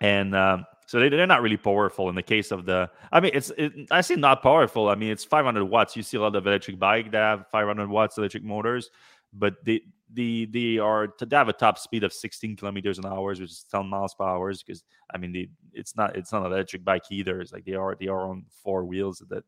[0.00, 2.90] And um, so they, they're not really powerful in the case of the.
[3.12, 4.88] I mean, it's it, I say not powerful.
[4.88, 5.96] I mean, it's 500 watts.
[5.96, 8.90] You see a lot of electric bike that have 500 watts electric motors,
[9.32, 13.28] but they they they are they have a top speed of 16 kilometers an hour,
[13.28, 14.52] which is 10 miles per hour.
[14.52, 17.40] Because I mean, it's not it's not an electric bike either.
[17.40, 19.22] It's like they are they are on four wheels.
[19.28, 19.44] That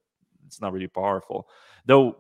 [0.47, 1.49] it's not really powerful.
[1.87, 2.17] Though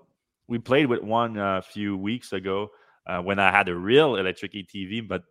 [0.48, 2.70] we played with one a few weeks ago
[3.06, 5.06] uh, when I had a real electric ATV.
[5.06, 5.22] But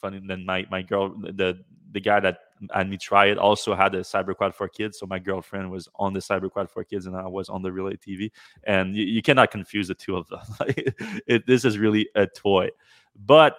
[0.00, 1.58] funny, then my my girl, the
[1.92, 2.38] the guy that
[2.72, 4.98] had me try it, also had a Cyberquad for kids.
[4.98, 7.86] So my girlfriend was on the Cyberquad for kids, and I was on the real
[7.86, 8.30] ATV.
[8.64, 10.40] And you, you cannot confuse the two of them.
[11.26, 12.70] it, this is really a toy,
[13.24, 13.56] but.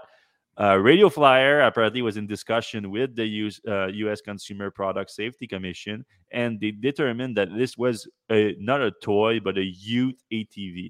[0.59, 4.21] Uh, Radio Flyer apparently was in discussion with the US, uh, U.S.
[4.21, 9.59] Consumer Product Safety Commission, and they determined that this was a, not a toy but
[9.59, 10.89] a youth ATV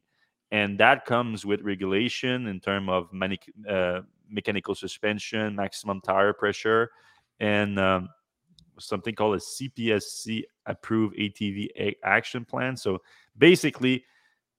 [0.52, 6.92] and that comes with regulation in terms of many, uh, mechanical suspension, maximum tire pressure,
[7.40, 8.10] and um,
[8.80, 12.78] something called a CPSC approved ATV action plan.
[12.78, 13.00] So
[13.38, 14.06] basically,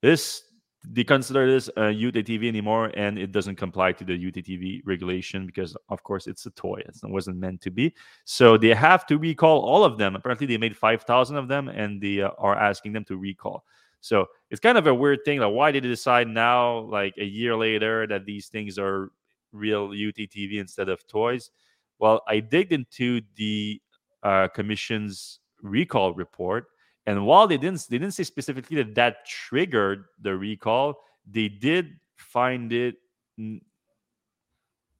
[0.02, 0.42] this
[0.90, 5.76] they consider this a UTTV anymore, and it doesn't comply to the UTTV regulation because,
[5.88, 6.80] of course, it's a toy.
[6.86, 7.94] It wasn't meant to be.
[8.24, 10.14] So they have to recall all of them.
[10.14, 13.64] Apparently, they made five thousand of them, and they uh, are asking them to recall.
[14.00, 15.40] So it's kind of a weird thing.
[15.40, 19.10] Like, why did they decide now, like a year later, that these things are
[19.52, 21.50] real UTTV instead of toys?
[21.98, 23.80] Well, I digged into the
[24.22, 26.66] uh, commission's recall report,
[27.06, 31.98] and while they didn't they didn't say specifically that that triggered the recall, they did
[32.16, 32.96] find it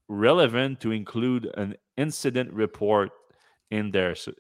[0.08, 3.10] relevant to include an incident report
[3.70, 4.14] in there.
[4.14, 4.32] So,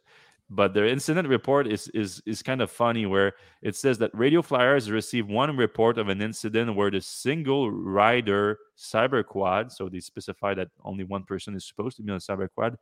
[0.50, 4.40] but the incident report is is is kind of funny where it says that radio
[4.40, 10.00] flyers received one report of an incident where the single rider cyber quad so they
[10.00, 12.76] specify that only one person is supposed to be on a cyber quad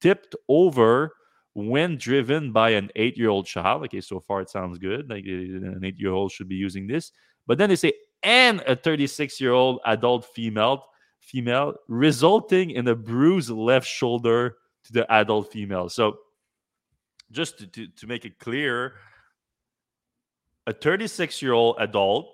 [0.00, 1.12] tipped over
[1.54, 3.82] when driven by an eight-year-old child.
[3.84, 7.10] Okay so far it sounds good like uh, an eight-year-old should be using this.
[7.46, 10.84] But then they say and a 36-year-old adult female
[11.20, 15.88] female resulting in a bruised left shoulder to the adult female.
[15.88, 16.18] So
[17.30, 18.94] just to, to, to make it clear,
[20.66, 22.28] a 36 year old adult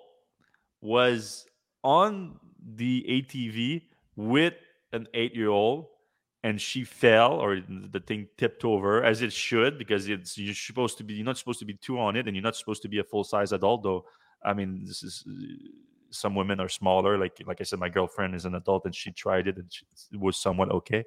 [0.81, 1.45] was
[1.83, 2.39] on
[2.75, 3.83] the ATV
[4.15, 4.53] with
[4.91, 5.87] an eight year old
[6.43, 10.97] and she fell or the thing tipped over as it should because it's you're supposed
[10.97, 12.87] to be you're not supposed to be two on it and you're not supposed to
[12.87, 14.05] be a full size adult though
[14.45, 15.25] i mean this is
[16.11, 19.11] some women are smaller like like i said my girlfriend is an adult and she
[19.11, 21.03] tried it and she, it was somewhat okay.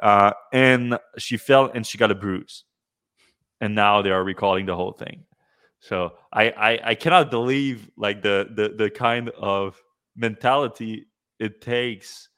[0.00, 2.64] Uh, and she fell and she got a bruise
[3.62, 5.24] and now they are recalling the whole thing.
[5.78, 9.80] So I, I, I cannot believe like the, the the kind of
[10.14, 11.06] mentality
[11.38, 12.28] it takes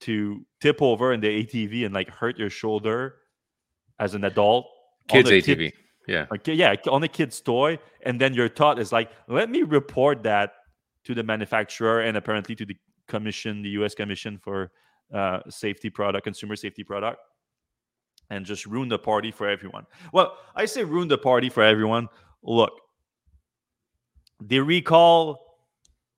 [0.00, 3.16] to tip over in the ATV and like hurt your shoulder
[3.98, 4.66] as an adult.
[5.08, 5.44] Kids ATV.
[5.44, 5.72] Kid,
[6.06, 6.26] yeah.
[6.30, 7.78] Like, yeah, on a kid's toy.
[8.02, 10.52] And then your thought is like, let me report that
[11.04, 12.76] to the manufacturer and apparently to the
[13.08, 14.70] commission, the US Commission for
[15.12, 17.18] uh, Safety Product, Consumer Safety Product
[18.30, 19.86] and just ruin the party for everyone.
[20.12, 22.08] Well, I say ruin the party for everyone.
[22.42, 22.72] Look,
[24.40, 25.58] the recall,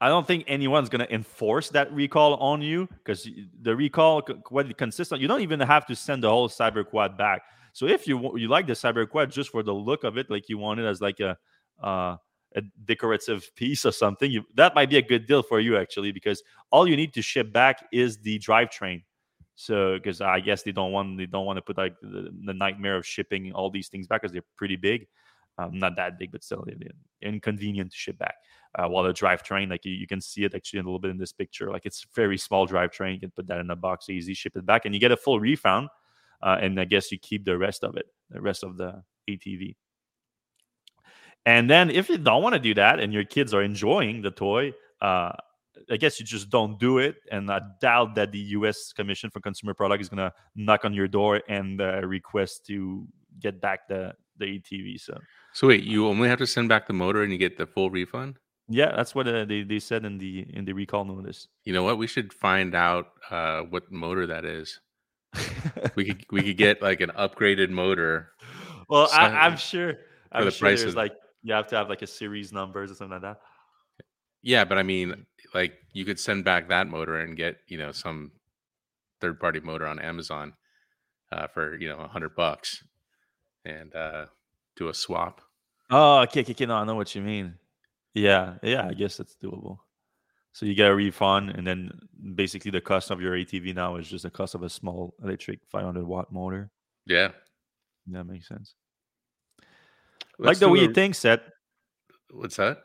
[0.01, 3.29] I don't think anyone's going to enforce that recall on you because
[3.63, 6.87] the recall, what it consists of, you don't even have to send the whole cyber
[6.87, 7.43] quad back.
[7.73, 10.49] So if you you like the cyber quad just for the look of it, like
[10.49, 11.37] you want it as like a
[11.83, 12.17] uh,
[12.57, 16.11] a decorative piece or something, you, that might be a good deal for you actually
[16.11, 19.03] because all you need to ship back is the drivetrain
[19.61, 22.55] so because I guess they don't want they don't want to put like the, the
[22.55, 25.09] nightmare of shipping all these things back because they're pretty big,
[25.59, 26.65] um, not that big, but still
[27.23, 28.37] inconvenient to ship back.
[28.79, 31.19] Uh, while the drivetrain, like you, you, can see it actually a little bit in
[31.19, 33.15] this picture, like it's very small drivetrain.
[33.15, 35.17] You can put that in a box, easy, ship it back, and you get a
[35.17, 35.89] full refund.
[36.41, 39.75] Uh, and I guess you keep the rest of it, the rest of the ATV.
[41.47, 44.31] And then if you don't want to do that, and your kids are enjoying the
[44.31, 45.33] toy, uh,
[45.91, 47.17] I guess you just don't do it.
[47.31, 48.93] And I doubt that the U.S.
[48.93, 53.07] Commission for Consumer Product is going to knock on your door and uh, request to
[53.41, 55.01] get back the the ATV.
[55.01, 55.19] So,
[55.53, 57.91] so wait, you only have to send back the motor and you get the full
[57.91, 58.39] refund.
[58.69, 61.49] Yeah, that's what uh, they they said in the in the recall notice.
[61.65, 61.99] You know what?
[61.99, 64.81] We should find out uh, what motor that is.
[65.95, 68.33] we could we could get like an upgraded motor.
[68.89, 69.95] Well, I, am sure.
[70.33, 70.95] I'm sure there's of...
[70.95, 73.41] like you have to have like a series numbers or something like that.
[74.43, 77.93] Yeah, but I mean, like you could send back that motor and get you know
[77.93, 78.33] some
[79.21, 80.55] third party motor on Amazon
[81.33, 82.85] uh, for you know a hundred bucks
[83.65, 84.27] and uh,
[84.77, 85.41] do a swap.
[85.91, 87.55] Oh, okay, okay, okay, no, I know what you mean.
[88.15, 89.79] Yeah, yeah, I guess that's doable.
[90.53, 91.91] So you get a refund, and then
[92.35, 95.61] basically the cost of your ATV now is just the cost of a small electric
[95.71, 96.71] 500 watt motor.
[97.07, 97.29] Yeah,
[98.09, 98.75] that makes sense.
[100.39, 100.83] Let's like the way a...
[100.83, 101.41] you think, Seth.
[102.31, 102.79] What's that?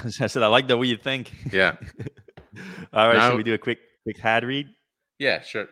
[0.20, 1.32] I said, I like the way you think.
[1.52, 1.76] Yeah.
[2.92, 3.16] All right.
[3.16, 4.68] Now, should we do a quick quick had read?
[5.18, 5.68] Yeah, sure.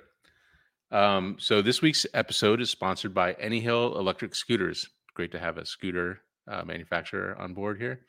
[0.90, 4.88] Um, so this week's episode is sponsored by Anyhill Electric Scooters.
[5.14, 8.00] Great to have a scooter uh, manufacturer on board here.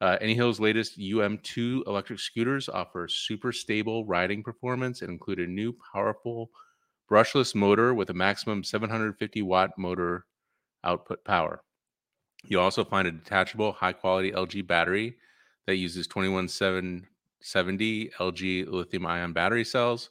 [0.00, 5.74] Uh, Anyhill's latest UM2 electric scooters offer super stable riding performance and include a new
[5.92, 6.50] powerful
[7.10, 10.26] brushless motor with a maximum 750 watt motor
[10.84, 11.62] output power.
[12.44, 15.16] You'll also find a detachable, high quality LG battery
[15.68, 20.08] that uses 21770 LG lithium ion battery cells.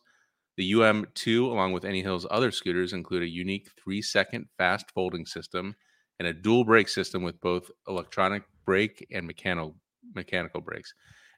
[0.55, 5.75] The UM2, along with Anyhill's other scooters, include a unique three second fast folding system
[6.19, 9.75] and a dual brake system with both electronic brake and mechanical
[10.13, 10.93] mechanical brakes.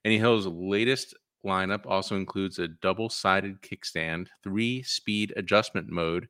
[0.06, 6.28] Anyhill's latest lineup also includes a double sided kickstand, three speed adjustment mode,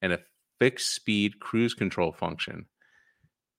[0.00, 0.20] and a
[0.60, 2.66] fixed speed cruise control function.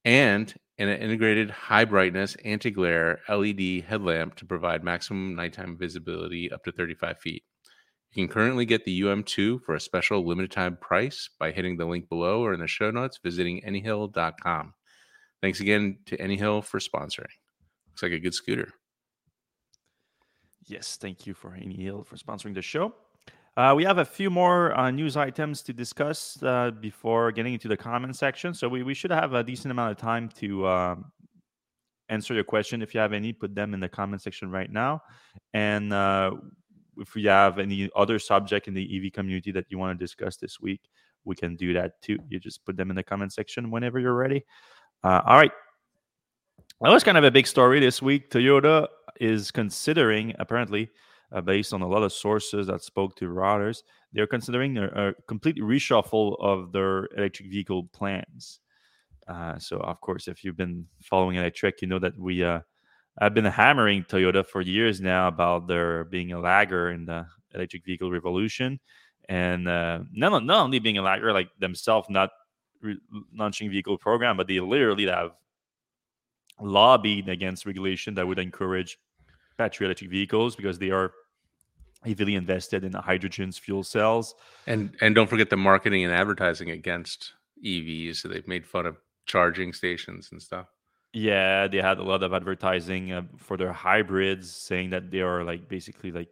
[0.06, 6.64] And an integrated high brightness anti glare LED headlamp to provide maximum nighttime visibility up
[6.64, 7.44] to 35 feet.
[8.12, 11.86] You can currently get the UM2 for a special limited time price by hitting the
[11.86, 14.74] link below or in the show notes visiting anyhill.com.
[15.42, 17.28] Thanks again to Anyhill for sponsoring.
[17.90, 18.70] Looks like a good scooter.
[20.66, 22.94] Yes, thank you for Anyhill for sponsoring the show.
[23.56, 27.68] Uh, we have a few more uh, news items to discuss uh, before getting into
[27.68, 28.52] the comment section.
[28.54, 31.12] So we, we should have a decent amount of time to um,
[32.10, 32.82] answer your question.
[32.82, 35.04] If you have any, put them in the comment section right now.
[35.54, 36.32] And uh,
[36.98, 40.38] if we have any other subject in the EV community that you want to discuss
[40.38, 40.82] this week,
[41.24, 42.18] we can do that too.
[42.30, 44.44] You just put them in the comment section whenever you're ready.
[45.04, 45.52] Uh, all right.
[46.82, 48.32] That was kind of a big story this week.
[48.32, 48.88] Toyota
[49.22, 50.90] is considering, apparently,
[51.34, 55.14] uh, based on a lot of sources that spoke to Reuters, they're considering a, a
[55.28, 58.60] complete reshuffle of their Electrek vehicle plans.
[59.28, 62.60] Uh, so, of course, if you've been following electric, you know that we uh,
[63.20, 67.86] have been hammering Toyota for years now about their being a lagger in the electric
[67.86, 68.80] vehicle revolution,
[69.30, 72.30] and uh, not not only being a lagger, like themselves not
[72.82, 73.00] re-
[73.34, 75.32] launching vehicle program, but they literally have
[76.60, 79.00] lobbied against regulation that would encourage
[79.58, 81.14] battery electric vehicles because they are
[82.06, 84.36] heavily invested in the hydrogen fuel cells.
[84.68, 88.18] And and don't forget the marketing and advertising against EVs.
[88.18, 90.68] So they've made fun of charging stations and stuff.
[91.14, 95.44] Yeah, they had a lot of advertising uh, for their hybrids, saying that they are
[95.44, 96.30] like basically like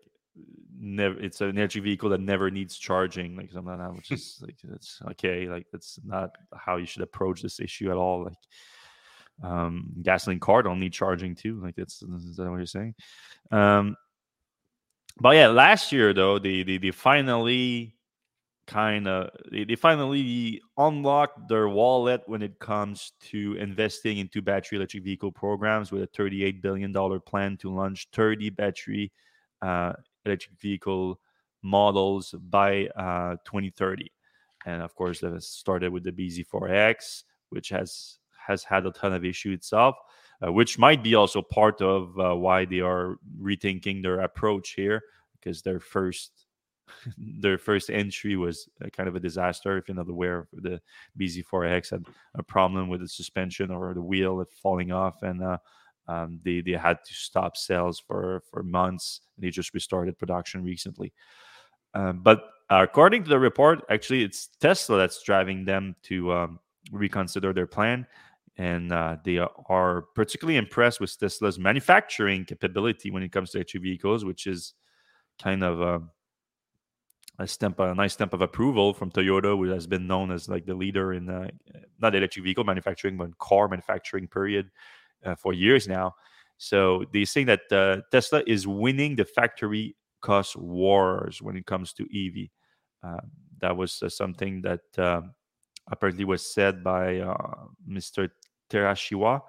[0.75, 1.19] never.
[1.19, 3.95] It's an electric vehicle that never needs charging, like something like that.
[3.95, 5.47] Which is like that's okay.
[5.47, 8.23] Like that's not how you should approach this issue at all.
[8.23, 8.37] Like
[9.43, 11.61] um, gasoline car don't need charging too.
[11.61, 12.95] Like that's is that what you're saying?
[13.51, 13.95] Um,
[15.19, 17.95] but yeah, last year though, they they, finally
[18.67, 24.77] kind of they, they finally unlocked their wallet when it comes to investing into battery
[24.77, 29.11] electric vehicle programs with a 38 billion dollar plan to launch 30 battery
[29.61, 29.93] uh,
[30.25, 31.19] electric vehicle
[31.63, 34.09] models by uh, 2030
[34.65, 39.25] and of course that started with the bz4x which has has had a ton of
[39.25, 39.95] issue itself
[40.45, 45.01] uh, which might be also part of uh, why they are rethinking their approach here
[45.39, 46.45] because their first
[47.17, 49.77] their first entry was kind of a disaster.
[49.77, 50.81] If you're not aware, the
[51.19, 55.57] BZ4X had a problem with the suspension or the wheel falling off, and uh,
[56.07, 59.21] um, they they had to stop sales for for months.
[59.35, 61.13] And they just restarted production recently.
[61.93, 66.59] Um, but according to the report, actually, it's Tesla that's driving them to um,
[66.91, 68.07] reconsider their plan
[68.61, 73.81] and uh, they are particularly impressed with Tesla's manufacturing capability when it comes to electric
[73.81, 74.75] vehicles, which is
[75.41, 75.99] kind of a,
[77.39, 80.67] a stamp, a nice stamp of approval from Toyota, which has been known as like
[80.67, 81.47] the leader in uh,
[81.99, 84.69] not electric vehicle manufacturing, but car manufacturing period
[85.25, 86.13] uh, for years now.
[86.59, 91.93] So they say that uh, Tesla is winning the factory cost wars when it comes
[91.93, 92.49] to EV.
[93.01, 95.33] Um, that was uh, something that um,
[95.87, 98.29] apparently was said by uh, Mr.
[98.71, 99.41] Terashiwa,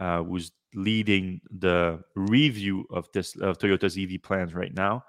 [0.00, 5.02] uh, who's leading the review of this of Toyota's EV plans right now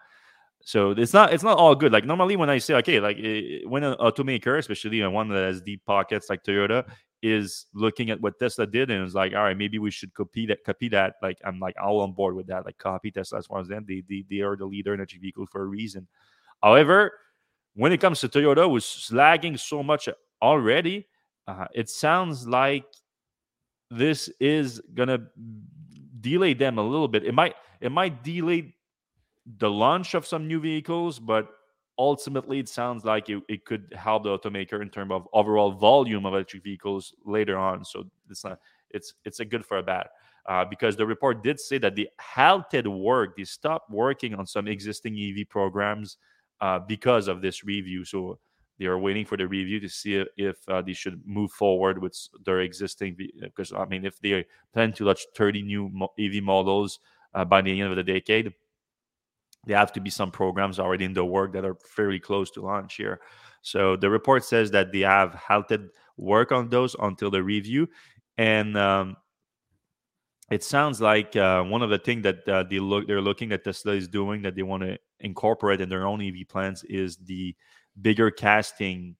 [0.61, 1.91] so it's not it's not all good.
[1.91, 5.61] Like normally when I say okay, like it, when an automaker, especially one that has
[5.61, 6.85] deep pockets like Toyota,
[7.21, 10.45] is looking at what Tesla did and is like, all right, maybe we should copy
[10.47, 10.63] that.
[10.65, 11.15] Copy that.
[11.21, 12.65] Like I'm like all on board with that.
[12.65, 13.85] Like copy Tesla as one of them.
[13.87, 16.07] They, they they are the leader in electric vehicle for a reason.
[16.61, 17.13] However,
[17.75, 20.09] when it comes to Toyota, who's lagging so much
[20.41, 21.07] already,
[21.47, 22.85] uh, it sounds like
[23.89, 25.27] this is gonna
[26.21, 27.25] delay them a little bit.
[27.25, 28.75] It might it might delay
[29.57, 31.49] the launch of some new vehicles, but
[31.97, 36.25] ultimately it sounds like it, it could help the automaker in terms of overall volume
[36.25, 37.83] of electric vehicles later on.
[37.83, 38.59] So it's not
[38.91, 40.07] it's it's a good for a bad.
[40.45, 44.67] Uh, because the report did say that they halted work, they stopped working on some
[44.67, 46.17] existing EV programs
[46.61, 48.03] uh, because of this review.
[48.03, 48.39] So
[48.79, 52.17] they are waiting for the review to see if uh, they should move forward with
[52.45, 53.17] their existing.
[53.41, 56.99] Because I mean, if they plan to launch 30 new EV models
[57.33, 58.53] uh, by the end of the decade,
[59.65, 62.61] there have to be some programs already in the work that are fairly close to
[62.61, 63.19] launch here.
[63.61, 67.89] So the report says that they have halted work on those until the review,
[68.37, 69.17] and um,
[70.49, 73.65] it sounds like uh, one of the things that uh, they look they're looking at
[73.65, 77.53] Tesla is doing that they want to incorporate in their own EV plans is the
[78.01, 79.15] bigger casting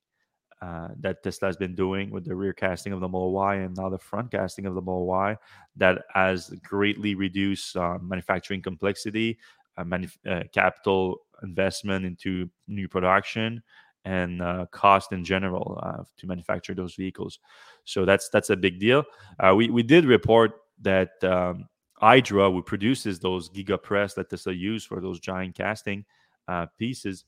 [0.61, 3.75] uh, that Tesla has been doing with the rear casting of the Model Y and
[3.77, 5.37] now the front casting of the Model Y
[5.77, 9.37] that has greatly reduced uh, manufacturing complexity,
[9.79, 13.61] manuf- uh, capital investment into new production
[14.05, 17.39] and uh, cost in general uh, to manufacture those vehicles.
[17.85, 19.03] So that's that's a big deal.
[19.39, 20.51] Uh, we we did report
[20.81, 21.67] that um,
[22.01, 26.05] IDRA, who produces those Giga Press that Tesla use for those giant casting
[26.47, 27.25] uh, pieces,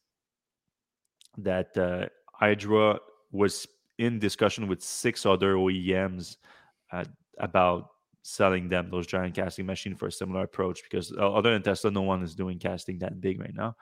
[1.38, 2.05] that uh,
[2.43, 2.99] IDRA
[3.32, 3.67] was
[3.97, 6.38] in discussion with six other OEMs
[6.91, 7.05] uh,
[7.39, 7.89] about
[8.23, 12.01] selling them those giant casting machine for a similar approach because other than Tesla, no
[12.01, 13.75] one is doing casting that big right now.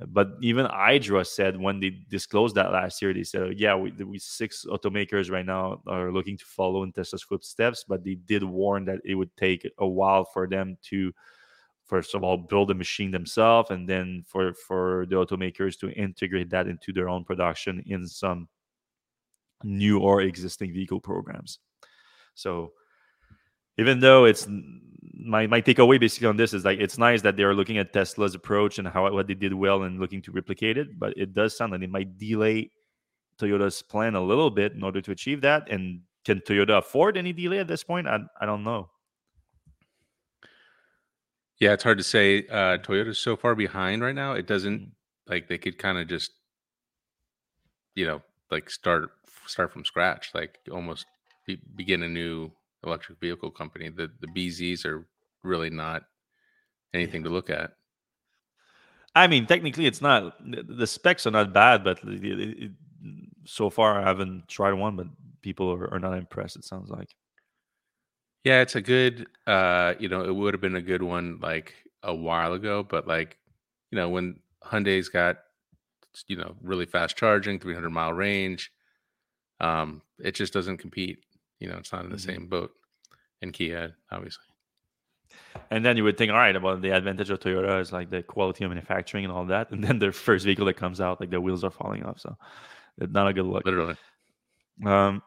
[0.00, 3.90] Uh, but even IDRA said when they disclosed that last year, they said, "Yeah, we,
[3.92, 8.42] we six automakers right now are looking to follow in Tesla's footsteps, but they did
[8.42, 11.12] warn that it would take a while for them to,
[11.88, 16.50] first of all, build a machine themselves, and then for for the automakers to integrate
[16.50, 18.48] that into their own production in some
[19.64, 21.58] new or existing vehicle programs."
[22.34, 22.72] So
[23.78, 24.46] even though it's
[25.18, 27.92] my my takeaway basically on this is like it's nice that they are looking at
[27.92, 31.34] Tesla's approach and how what they did well and looking to replicate it, but it
[31.34, 32.70] does sound like it might delay
[33.40, 35.68] Toyota's plan a little bit in order to achieve that.
[35.70, 38.06] And can Toyota afford any delay at this point?
[38.08, 38.90] I I don't know.
[41.60, 42.46] Yeah, it's hard to say.
[42.46, 44.32] Uh, Toyota's so far behind right now.
[44.32, 44.90] It doesn't mm.
[45.26, 46.32] like they could kind of just,
[47.94, 49.10] you know, like start
[49.46, 51.06] start from scratch, like almost
[51.46, 52.50] be, begin a new
[52.84, 53.88] electric vehicle company.
[53.88, 55.06] The the BZs are
[55.42, 56.04] really not
[56.94, 57.72] anything to look at.
[59.14, 62.72] I mean, technically, it's not the specs are not bad, but it, it,
[63.44, 65.06] so far I haven't tried one, but
[65.42, 66.56] people are, are, not impressed.
[66.56, 67.14] It sounds like.
[68.44, 69.26] Yeah, it's a good.
[69.46, 73.06] uh You know, it would have been a good one like a while ago, but
[73.06, 73.36] like,
[73.90, 75.38] you know, when Hyundai's got,
[76.26, 78.70] you know, really fast charging, 300 mile range,
[79.60, 81.18] um, it just doesn't compete.
[81.58, 82.30] You know, it's not in the mm-hmm.
[82.30, 82.72] same boat.
[83.42, 84.44] And Kia, obviously.
[85.70, 88.22] And then you would think, all right, about the advantage of Toyota is like the
[88.22, 89.70] quality of manufacturing and all that.
[89.72, 92.20] And then their first vehicle that comes out, like the wheels are falling off.
[92.20, 92.36] So
[92.98, 93.64] it's not a good look.
[93.64, 93.96] Literally.
[94.84, 95.22] Um,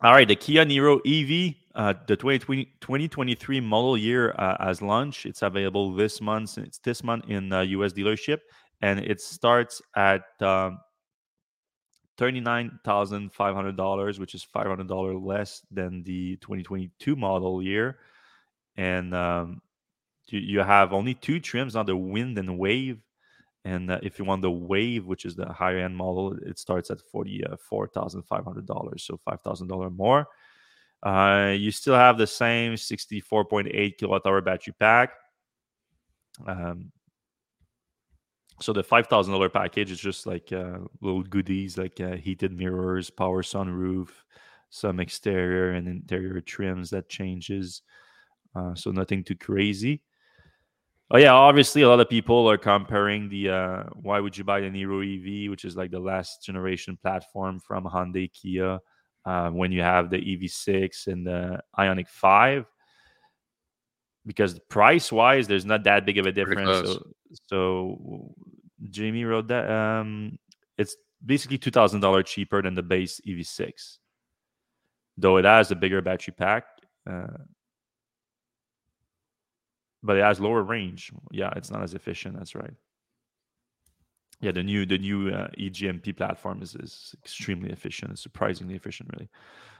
[0.00, 5.24] all right, the Kia Niro EV, uh, the 2020, 2023 model year uh, as launch.
[5.24, 6.58] It's available this month.
[6.58, 8.40] It's this month in uh, US dealership,
[8.82, 10.80] and it starts at um,
[12.18, 17.98] $39,500, which is $500 less than the 2022 model year.
[18.76, 19.62] And um,
[20.26, 22.98] you, you, have only two trims on the wind and wave.
[23.64, 26.90] And uh, if you want the wave, which is the higher end model, it starts
[26.90, 30.26] at $44,500, so $5,000 more.
[31.02, 35.10] Uh, you still have the same 64.8 kilowatt hour battery pack.
[36.46, 36.92] Um,
[38.60, 42.52] so the five thousand dollar package is just like uh, little goodies like uh, heated
[42.52, 44.08] mirrors, power sunroof,
[44.70, 47.82] some exterior and interior trims that changes.
[48.54, 50.02] Uh, so nothing too crazy.
[51.10, 54.60] Oh yeah, obviously a lot of people are comparing the uh, why would you buy
[54.60, 58.78] the Niro EV, which is like the last generation platform from Hyundai Kia,
[59.28, 62.66] uh, when you have the EV6 and the Ioniq 5
[64.28, 66.68] because price wise, there's not that big of a difference.
[66.86, 67.02] So,
[67.48, 68.34] so
[68.90, 70.38] Jamie wrote that um,
[70.76, 73.96] it's basically two thousand dollars cheaper than the base EV6,
[75.16, 76.64] though it has a bigger battery pack.
[77.08, 77.38] Uh,
[80.02, 81.10] but it has lower range.
[81.32, 82.36] Yeah, it's not as efficient.
[82.36, 82.74] That's right.
[84.40, 88.12] Yeah, the new the new uh, EGMP platform is, is extremely efficient.
[88.12, 89.28] It's surprisingly efficient, really.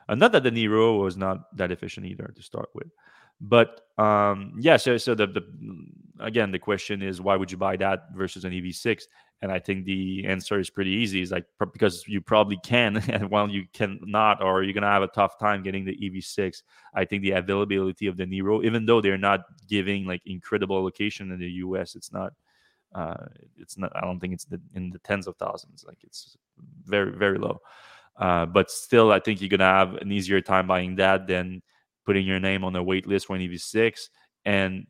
[0.08, 2.88] And not that the Niro was not that efficient either to start with.
[3.40, 5.44] But um, yeah, so so the, the
[6.18, 9.04] again the question is why would you buy that versus an EV6?
[9.40, 11.22] And I think the answer is pretty easy.
[11.22, 15.08] Is like because you probably can, and while you cannot, or you're gonna have a
[15.08, 16.62] tough time getting the EV6.
[16.94, 21.30] I think the availability of the Niro, even though they're not giving like incredible location
[21.30, 22.32] in the US, it's not.
[22.94, 23.26] Uh,
[23.56, 23.92] it's not.
[23.94, 25.84] I don't think it's the, in the tens of thousands.
[25.86, 26.36] Like it's
[26.84, 27.60] very very low.
[28.16, 31.62] Uh, but still, I think you're gonna have an easier time buying that than
[32.04, 34.08] putting your name on the wait list for an EV6.
[34.44, 34.86] And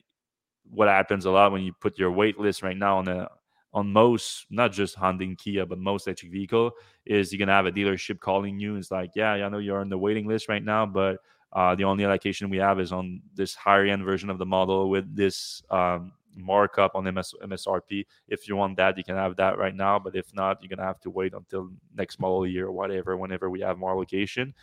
[0.71, 3.29] what happens a lot when you put your wait list right now on a
[3.75, 6.71] on most, not just Hyundai and Kia, but most electric vehicle,
[7.05, 8.77] is you're gonna have a dealership calling you.
[8.77, 11.19] It's like, yeah, I know you're on the waiting list right now, but
[11.53, 14.89] uh, the only allocation we have is on this higher end version of the model
[14.91, 18.07] with this um, markup on MS, MSRP.
[18.29, 19.99] If you want that, you can have that right now.
[19.99, 23.51] But if not, you're gonna have to wait until next model year or whatever, whenever
[23.51, 24.55] we have more allocation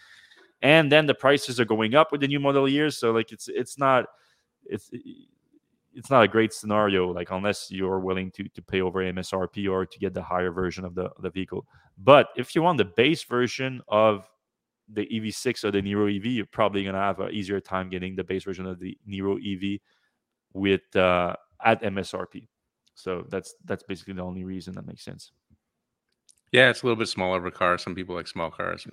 [0.61, 3.47] and then the prices are going up with the new model years so like it's
[3.47, 4.05] it's not
[4.65, 4.89] it's
[5.93, 9.85] it's not a great scenario like unless you're willing to to pay over msrp or
[9.85, 11.65] to get the higher version of the, the vehicle
[11.97, 14.27] but if you want the base version of
[14.93, 18.23] the ev6 or the niro ev you're probably to have an easier time getting the
[18.23, 19.79] base version of the niro ev
[20.53, 22.47] with uh, at msrp
[22.95, 25.31] so that's that's basically the only reason that makes sense
[26.51, 27.77] Yeah, it's a little bit smaller of a car.
[27.77, 28.87] Some people like small cars.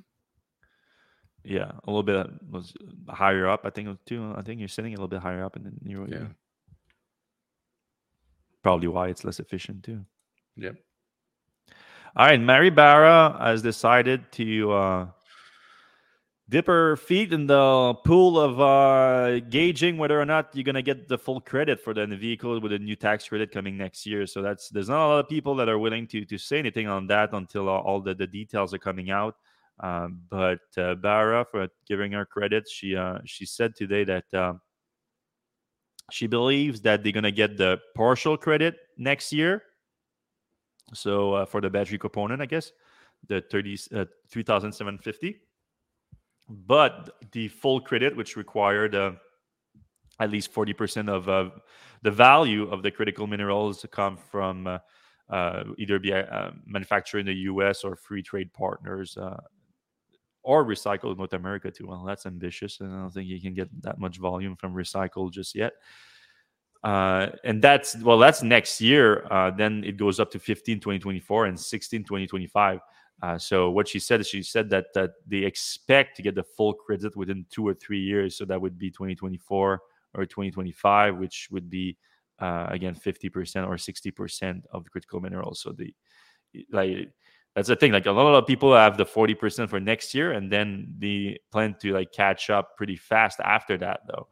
[1.44, 2.74] Yeah, a little bit was
[3.08, 3.60] higher up.
[3.64, 4.32] I think too.
[4.36, 6.28] I think you're sitting a little bit higher up, and then you're Yeah.
[8.62, 10.04] probably why it's less efficient too.
[10.56, 10.76] Yep.
[12.16, 15.06] All right, Mary Barra has decided to uh,
[16.52, 21.08] dip her feet in the pool of uh, gauging whether or not you're gonna get
[21.08, 24.26] the full credit for the vehicle with a new tax credit coming next year.
[24.26, 26.88] So that's there's not a lot of people that are willing to to say anything
[26.88, 29.34] on that until all, the, the details are coming out.
[29.80, 34.52] Um, but uh, Barra, for giving her credit, she uh, she said today that uh,
[36.10, 39.62] she believes that they're gonna get the partial credit next year.
[40.92, 42.72] So uh, for the battery component, I guess
[43.26, 45.40] the 30 uh, 3750
[46.52, 49.12] but the full credit which required uh,
[50.20, 51.50] at least 40% of uh,
[52.02, 54.78] the value of the critical minerals to come from uh,
[55.30, 59.40] uh, either be uh, manufactured in the us or free trade partners uh,
[60.42, 61.86] or recycled in north america too.
[61.86, 65.32] Well that's ambitious and i don't think you can get that much volume from recycled
[65.32, 65.72] just yet.
[66.84, 71.46] Uh, and that's well that's next year uh, then it goes up to 15 2024
[71.46, 72.80] and 16 2025
[73.22, 76.42] uh, so what she said is she said that that they expect to get the
[76.42, 78.36] full credit within two or three years.
[78.36, 79.80] So that would be 2024
[80.14, 81.96] or 2025, which would be
[82.40, 85.60] uh, again 50% or 60% of the critical minerals.
[85.60, 85.94] So the
[86.72, 87.12] like
[87.54, 87.92] that's the thing.
[87.92, 91.76] Like a lot of people have the 40% for next year, and then they plan
[91.80, 94.26] to like catch up pretty fast after that, though.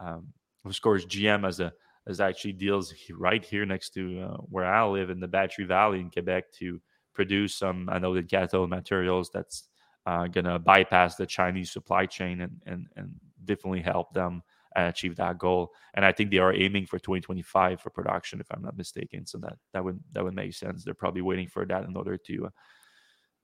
[0.00, 0.28] Um,
[0.64, 1.72] of course, GM as a
[2.08, 6.00] as actually deals right here next to uh, where I live in the Battery Valley
[6.00, 6.80] in Quebec to
[7.14, 9.68] produce some anoded cathode materials that's
[10.06, 14.42] uh, going to bypass the Chinese supply chain and, and, and definitely help them
[14.76, 15.72] achieve that goal.
[15.94, 19.26] And I think they are aiming for 2025 for production, if I'm not mistaken.
[19.26, 20.84] So that that would that would make sense.
[20.84, 22.50] They're probably waiting for that in order to uh,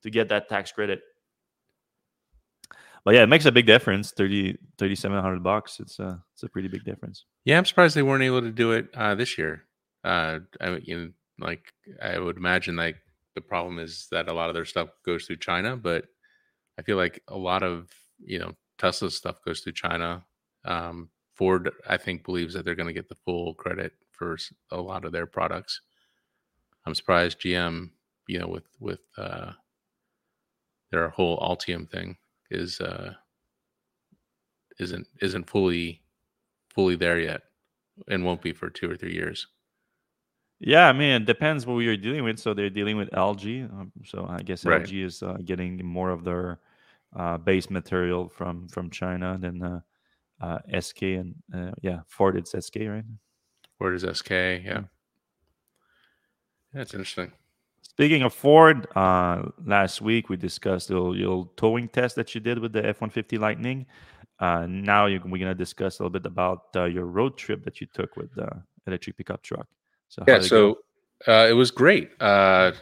[0.03, 1.01] to get that tax credit.
[3.05, 4.13] But yeah, it makes a big difference.
[4.13, 5.81] 30 3700 bucks.
[5.81, 7.25] It's a it's a pretty big difference.
[7.45, 9.65] Yeah, I'm surprised they weren't able to do it uh, this year.
[10.05, 12.97] Uh, I you like I would imagine like
[13.39, 16.07] the problem is that a lot of their stuff goes through China, but
[16.77, 20.25] I feel like a lot of you know Tesla's stuff goes through China.
[20.65, 24.37] Um, Ford, I think, believes that they're going to get the full credit for
[24.73, 25.81] a lot of their products.
[26.85, 27.91] I'm surprised GM,
[28.27, 29.53] you know, with with uh,
[30.91, 32.17] their whole Ultium thing
[32.51, 33.15] is uh,
[34.81, 36.03] isn't isn't fully
[36.75, 37.43] fully there yet,
[38.09, 39.47] and won't be for two or three years.
[40.61, 42.39] Yeah, I mean, it depends what you're dealing with.
[42.39, 43.71] So they're dealing with LG.
[43.73, 44.83] Um, so I guess Right.
[44.83, 46.59] LG is uh, getting more of their
[47.17, 49.81] uh, base material from from China than uh,
[50.41, 52.37] uh, SK and uh, yeah, Ford.
[52.37, 53.05] It's SK, right?
[53.79, 54.31] Ford is SK?
[54.31, 54.83] Yeah,
[56.73, 57.33] that's interesting.
[57.83, 62.59] Speaking of Ford, uh, last week we discussed the little towing test that you did
[62.59, 63.87] with the F one fifty Lightning.
[64.41, 67.81] Uh, now you, we're gonna discuss a little bit about uh, your road trip that
[67.81, 68.49] you took with the
[68.87, 69.67] electric pickup truck.
[70.09, 70.79] So Yeah, so
[71.27, 72.11] uh, it was great.
[72.21, 72.73] Uh,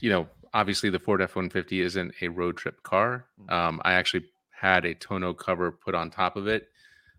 [0.00, 3.26] you know, obviously the Ford F one fifty isn't a road trip car.
[3.40, 3.52] Mm.
[3.52, 6.68] Um, I actually had a tonneau cover put on top of it,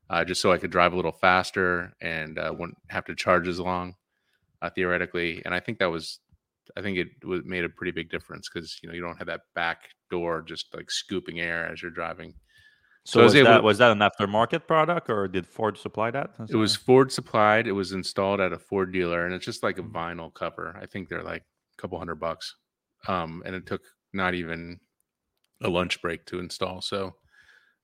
[0.10, 3.48] uh, just so I could drive a little faster and uh, wouldn't have to charge
[3.48, 3.96] as long,
[4.62, 5.42] uh, theoretically.
[5.46, 6.20] And I think that was,
[6.76, 9.28] I think it was made a pretty big difference because you know you don't have
[9.28, 12.34] that back door just like scooping air as you're driving.
[13.06, 16.10] So I was was able that was that an aftermarket product or did Ford supply
[16.10, 16.32] that?
[16.50, 17.68] It was Ford supplied.
[17.68, 20.76] It was installed at a Ford dealer, and it's just like a vinyl cover.
[20.82, 22.56] I think they're like a couple hundred bucks.
[23.08, 23.84] Um, and it took
[24.14, 24.80] not even
[25.62, 26.82] a lunch break to install.
[26.82, 27.16] So,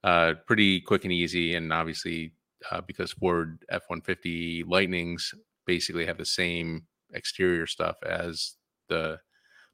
[0.04, 1.54] uh, pretty quick and easy.
[1.54, 2.34] And obviously,
[2.72, 5.36] uh, because Ford F one fifty Lightnings
[5.68, 8.56] basically have the same exterior stuff as
[8.90, 9.20] the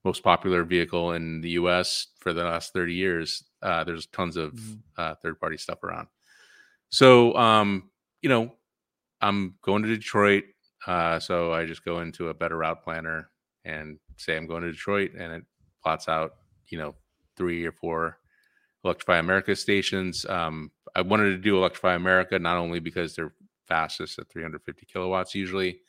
[0.06, 2.08] most popular vehicle in the U.S.
[2.20, 3.44] for the last thirty years.
[3.62, 4.80] Uh, there's tons of Mhm.
[4.98, 6.08] uh, third party stuff around.
[6.90, 7.90] So, um,
[8.22, 8.56] you know,
[9.22, 10.46] I'm going to Detroit.
[10.86, 13.30] Uh, so I just go into a better route planner
[13.66, 15.44] and say I'm going to Detroit, and it
[15.84, 16.36] plots out,
[16.70, 16.96] you know,
[17.36, 18.20] three or four
[18.84, 20.26] Electrify America stations.
[20.28, 23.34] Um, I wanted to do Electrify America not only because they're
[23.68, 25.82] fastest at 350 kilowatts usually,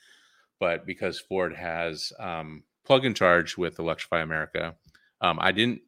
[0.59, 4.77] but because Ford has um, plug and charge with Electrify America.
[5.23, 5.83] Um, I didn't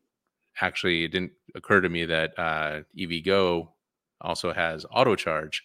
[0.60, 3.68] actually, it didn't occur to me that uh, EVgo
[4.20, 5.64] also has auto charge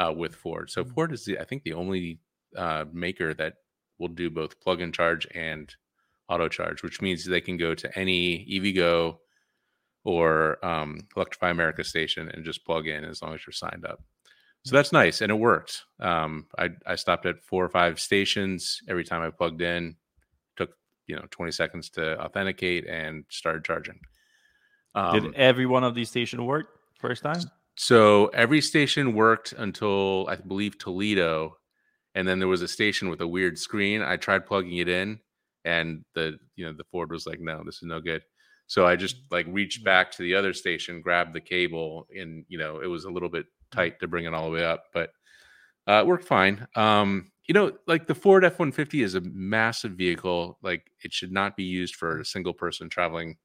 [0.00, 0.70] uh, with Ford.
[0.70, 0.94] So Mhm.
[0.94, 2.20] Ford is, the, I think, the only
[2.56, 3.54] uh, maker that
[3.98, 5.74] will do both plug and charge and
[6.28, 9.18] auto charge, which means they can go to any EVgo
[10.04, 14.02] or um, Electrify America station and just plug in as long as you're signed up.
[14.64, 15.84] So that's nice, and it worked.
[16.00, 19.96] Um, I I stopped at four or five stations every time I plugged in.
[21.12, 24.00] You know 20 seconds to authenticate and started charging.
[25.12, 26.66] Did Um, every one of these stations work
[26.98, 27.42] first time?
[27.76, 31.56] so every station worked until I believe Toledo,
[32.14, 34.00] and then there was a station with a weird screen.
[34.00, 35.20] I tried plugging it in,
[35.66, 38.22] and the you know the Ford was like, "No, this is no good."
[38.68, 42.56] So I just like reached back to the other station, grabbed the cable, and you
[42.56, 45.10] know it was a little bit tight to bring it all the way up, but
[45.88, 46.66] uh, it worked fine.
[46.76, 50.58] Um, you know, like the Ford F one fifty is a massive vehicle.
[50.62, 53.36] Like it should not be used for a single person traveling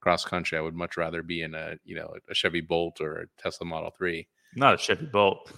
[0.00, 0.58] cross country.
[0.58, 3.66] I would much rather be in a you know a Chevy Bolt or a Tesla
[3.66, 4.28] Model Three.
[4.54, 5.50] Not a Chevy Bolt.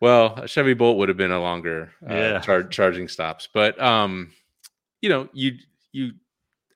[0.00, 2.40] Well, a Chevy Bolt would have been a longer uh, Yeah.
[2.40, 4.32] char- charging stops, but um,
[5.00, 5.52] you know, you
[5.92, 6.12] you,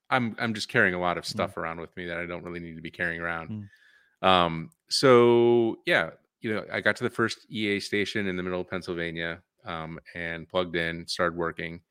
[0.09, 2.59] I'm I'm just carrying a lot of stuff around with me that I don't really
[2.61, 3.69] need to be carrying around.
[4.21, 6.11] Um, so yeah,
[6.47, 9.99] you know, I got to the first EA station in the middle of Pennsylvania, um,
[10.15, 11.81] and plugged in, started working.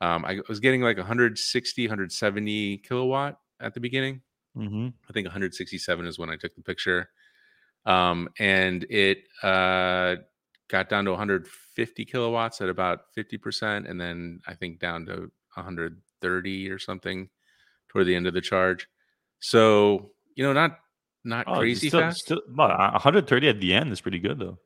[0.00, 4.22] Um, I was getting like 160, 170 kilowatt at the beginning.
[4.54, 7.10] hmm I think 167 is when I took the picture.
[7.86, 10.16] Um, and it uh,
[10.68, 16.70] got down to 150 kilowatts at about 50%, and then I think down to 130
[16.70, 17.28] or something
[17.88, 18.88] toward the end of the charge.
[19.40, 20.78] So, you know, not
[21.24, 22.20] not Oh, crazy still, fast.
[22.20, 24.58] Still, 130 at the end is pretty good though.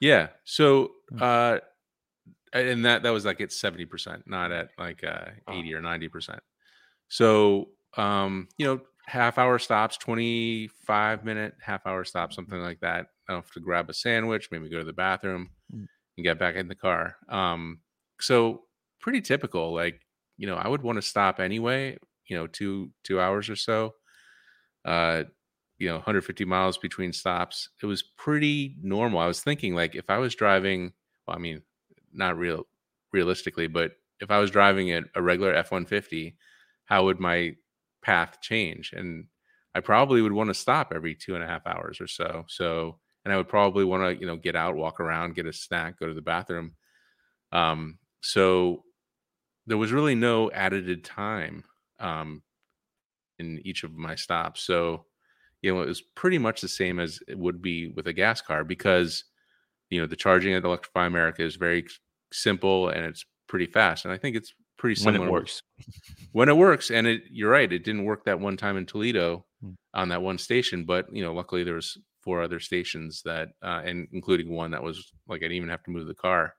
[0.00, 0.28] Yeah.
[0.44, 1.22] So Mm.
[1.22, 1.58] uh
[2.52, 5.52] and that that was like at 70%, not at like uh Oh.
[5.54, 6.42] 80 or 90%.
[7.08, 13.08] So um, you know, half hour stops, 25 minute half hour stop, something like that.
[13.28, 15.88] I have to grab a sandwich, maybe go to the bathroom Mm.
[16.16, 17.16] and get back in the car.
[17.28, 17.82] Um,
[18.20, 18.64] so
[19.00, 19.74] pretty typical.
[19.74, 20.02] Like,
[20.38, 21.98] you know, I would want to stop anyway,
[22.28, 23.94] you know, two two hours or so.
[24.84, 25.24] Uh
[25.80, 29.20] you know 150 miles between stops it was pretty normal.
[29.20, 30.92] I was thinking like if i was driving
[31.28, 31.62] well i mean
[32.12, 32.64] not real
[33.12, 36.36] realistically but if i was driving at a regular f-150
[36.86, 37.54] how would my
[38.02, 38.92] path change?
[38.94, 39.26] And
[39.74, 42.98] i probably would want to stop every two and a half hours or so so
[43.24, 45.98] and i would probably want to you know get out walk around get a snack
[46.00, 46.72] go to the bathroom.
[47.52, 48.84] Um so
[49.66, 51.64] there was really no added time
[52.00, 52.42] um
[53.38, 54.62] in each of my stops.
[54.62, 55.06] So
[55.62, 58.40] you know, it was pretty much the same as it would be with a gas
[58.40, 59.24] car because,
[59.90, 61.86] you know, the charging at Electrify America is very
[62.32, 64.04] simple and it's pretty fast.
[64.04, 65.20] And I think it's pretty similar.
[65.20, 65.62] When it works.
[66.32, 69.44] When it works, and it, you're right, it didn't work that one time in Toledo
[69.62, 69.74] Mm.
[69.92, 73.82] on that one station, but you know, luckily there was four other stations that, uh,
[73.84, 76.54] and including one that was like I didn't even have to move the car.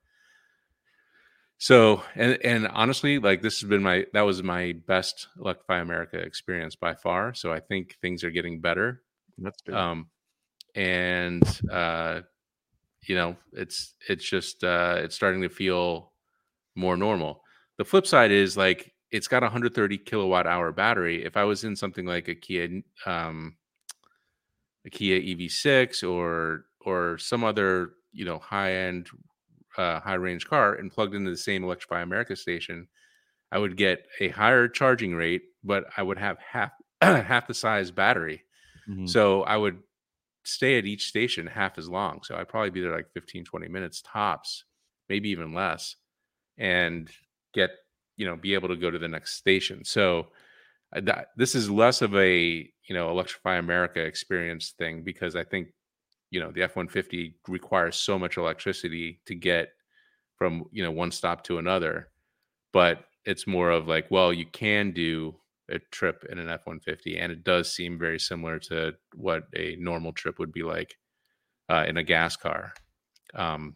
[1.62, 6.18] So and and honestly, like this has been my that was my best Electrify America
[6.18, 7.36] experience by far.
[7.36, 9.04] So I think things are getting better
[9.38, 9.76] That's good.
[9.76, 10.10] um
[10.74, 12.22] and uh
[13.08, 16.14] you know it's it's just uh it's starting to feel
[16.76, 17.44] more normal
[17.78, 21.64] the flip side is like it's got a 130 kilowatt hour battery if i was
[21.64, 23.56] in something like a kia um
[24.86, 29.10] a kia ev6 or or some other you know high end
[29.78, 32.88] uh high range car and plugged into the same electrify america station
[33.52, 37.92] i would get a higher charging rate but i would have half half the size
[37.92, 38.44] battery
[38.88, 39.06] Mhm.
[39.06, 39.84] so I would
[40.46, 42.24] stay at each station half as long.
[42.24, 44.66] So I'd probably be there like 15, 20 minutes tops,
[45.10, 45.96] maybe even less,
[46.58, 47.12] and
[47.54, 47.72] get,
[48.18, 49.86] you know, be able to go to the next station.
[49.86, 50.30] So
[50.96, 55.44] uh, that, this is less of a, you know, Electrify America experience thing because I
[55.44, 55.70] think,
[56.32, 59.70] you know, the F 150 requires so much electricity to get
[60.38, 62.10] from, you know, one stop to another.
[62.74, 65.36] But it's more of like, well, you can do
[65.70, 69.76] a trip in an F 150, and it does seem very similar to what a
[69.78, 70.96] normal trip would be like
[71.70, 72.74] uh, in a gas car.
[73.36, 73.76] Um,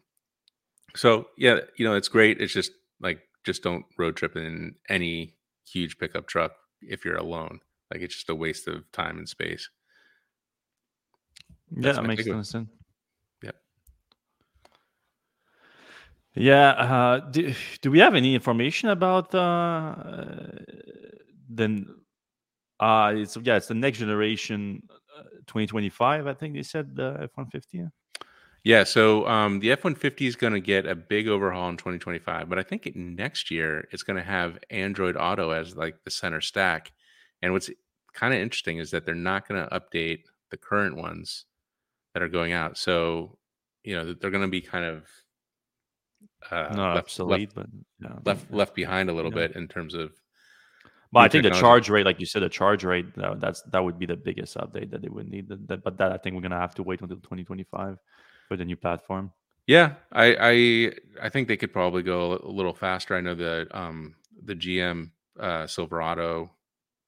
[0.96, 2.42] so, yeah, you know, it's great.
[2.42, 5.36] It's just like, just don't road trip in any
[5.68, 7.60] huge pickup truck if you're alone.
[7.92, 9.70] Like, it's just a waste of time and space.
[11.72, 12.56] Yeah, that makes sense.
[13.44, 13.56] Yep.
[16.36, 16.70] Yeah.
[16.70, 19.96] Uh, do, do we have any information about uh,
[21.50, 21.88] then?
[22.80, 24.84] Uh, it's yeah, it's the next generation,
[25.18, 26.28] uh, 2025.
[26.28, 27.86] I think they said the F 150.
[28.66, 31.78] Yeah, so um, the F one fifty is going to get a big overhaul in
[31.78, 35.52] twenty twenty five, but I think it- next year it's going to have Android Auto
[35.52, 36.92] as like the center stack.
[37.44, 37.70] And what's
[38.14, 41.46] kind of interesting is that they're not going to update the current ones
[42.16, 42.78] that are going out.
[42.78, 43.38] So
[43.84, 45.04] you know they're going to be kind of
[46.50, 47.68] uh, no, left, obsolete, but
[48.00, 48.08] yeah.
[48.10, 49.48] left left left behind a little Yeah.
[49.48, 50.14] bit in terms of
[51.12, 53.84] But I think the charge rate, like you said, the charge rate that, that's that
[53.84, 55.50] would be the biggest update that they would need.
[55.50, 57.98] That, that- but that I think we're gonna have to wait until 2025
[58.48, 59.32] for the new platform.
[59.68, 60.92] Yeah, I I
[61.26, 63.16] I think they could probably go a little faster.
[63.16, 66.52] I know the um the GM uh, Silverado,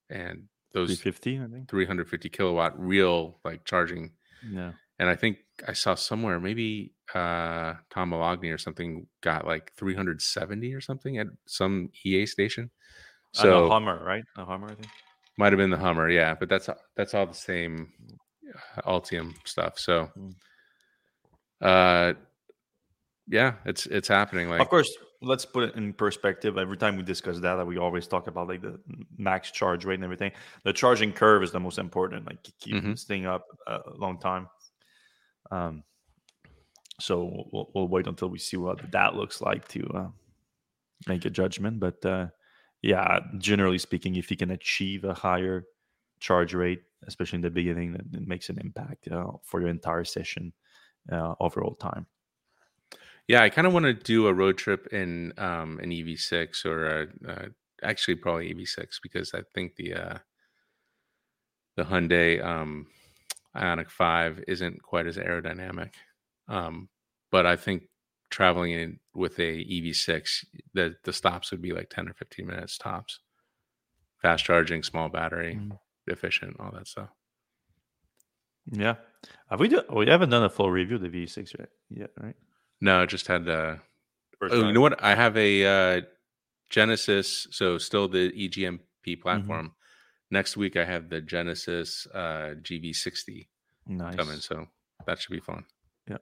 [0.09, 1.69] and those 350, I think.
[1.69, 4.11] 350 kilowatt real like charging.
[4.49, 4.71] Yeah.
[4.99, 5.37] And I think
[5.67, 11.27] I saw somewhere maybe uh, Tom Moloughney or something got like 370 or something at
[11.45, 12.71] some EA station.
[13.33, 14.23] So So Hummer, right?
[14.37, 14.89] A Hummer, I think.
[15.37, 16.35] might have been the Hummer, yeah.
[16.35, 17.93] But that's that's all the same
[18.77, 19.77] uh, Ultium stuff.
[19.79, 20.33] So, Mm.
[21.61, 22.13] uh,
[23.27, 24.49] yeah, it's it's happening.
[24.49, 24.89] Like of course,
[25.21, 26.57] let's put it in perspective.
[26.57, 28.79] Every time we discuss data, we always talk about like the
[29.17, 30.31] max charge rate and everything.
[30.63, 32.25] The charging curve is the most important.
[32.25, 32.97] Like keep Mhm.
[32.97, 34.47] staying up a long time.
[35.51, 35.83] Um,
[36.99, 40.07] so we'll, we'll wait until we see what that looks like to uh,
[41.07, 41.79] make a judgment.
[41.79, 42.27] But uh,
[42.81, 45.65] yeah, generally speaking, if you can achieve a higher
[46.19, 50.53] charge rate, especially in the beginning, it makes an impact uh, for your entire session
[51.11, 52.07] uh, overall time.
[53.27, 56.85] Yeah, I kind of want to do a road trip in um, an EV6 or
[56.87, 57.45] a, uh,
[57.83, 60.17] actually probably EV6 because I think the uh,
[61.75, 62.87] the Hyundai um,
[63.57, 65.93] Ioniq Five isn't quite as aerodynamic.
[66.47, 66.89] Um,
[67.31, 67.83] but I think
[68.29, 72.77] traveling in with a EV6, the the stops would be like ten or fifteen minutes
[72.77, 73.19] tops.
[74.21, 75.77] Fast charging, small battery, Mhm.
[76.07, 77.09] efficient, all that stuff.
[78.71, 78.95] Yeah.
[79.49, 82.35] Have we do, we haven't done a full review of the V6 yet, yet right?
[82.81, 83.77] No, just had uh
[84.41, 85.01] Oh, you know what?
[85.03, 85.65] I have a
[85.97, 86.01] uh,
[86.69, 89.73] Genesis, so still the EGMP platform.
[90.29, 93.47] Next week, I have the Genesis uh, GV60
[93.87, 94.15] Nice.
[94.15, 94.67] coming, so
[95.05, 95.63] that should be fun.
[96.09, 96.21] Yep.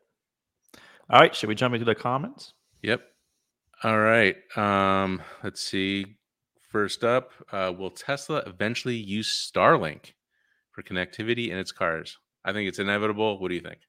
[1.09, 2.53] All right, should we jump into the comments?
[2.83, 3.01] Yep.
[3.83, 4.35] All right.
[4.55, 6.05] Um, let's see.
[6.71, 10.13] First up, uh, will Tesla eventually use Starlink
[10.71, 12.17] for connectivity in its cars?
[12.43, 13.39] I think it's inevitable.
[13.39, 13.79] What do you think?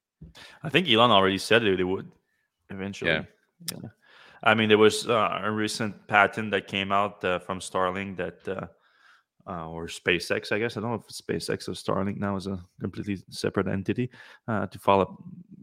[0.62, 2.10] I think Elon already said they, they would
[2.70, 3.10] eventually.
[3.10, 3.22] Yeah.
[3.72, 3.88] Yeah.
[4.42, 8.46] I mean, there was uh, a recent patent that came out uh, from Starlink that,
[9.49, 10.76] uh, or SpaceX, I guess.
[10.76, 14.11] I don't know if SpaceX or Starlink now is a completely separate entity
[14.49, 15.22] uh, to follow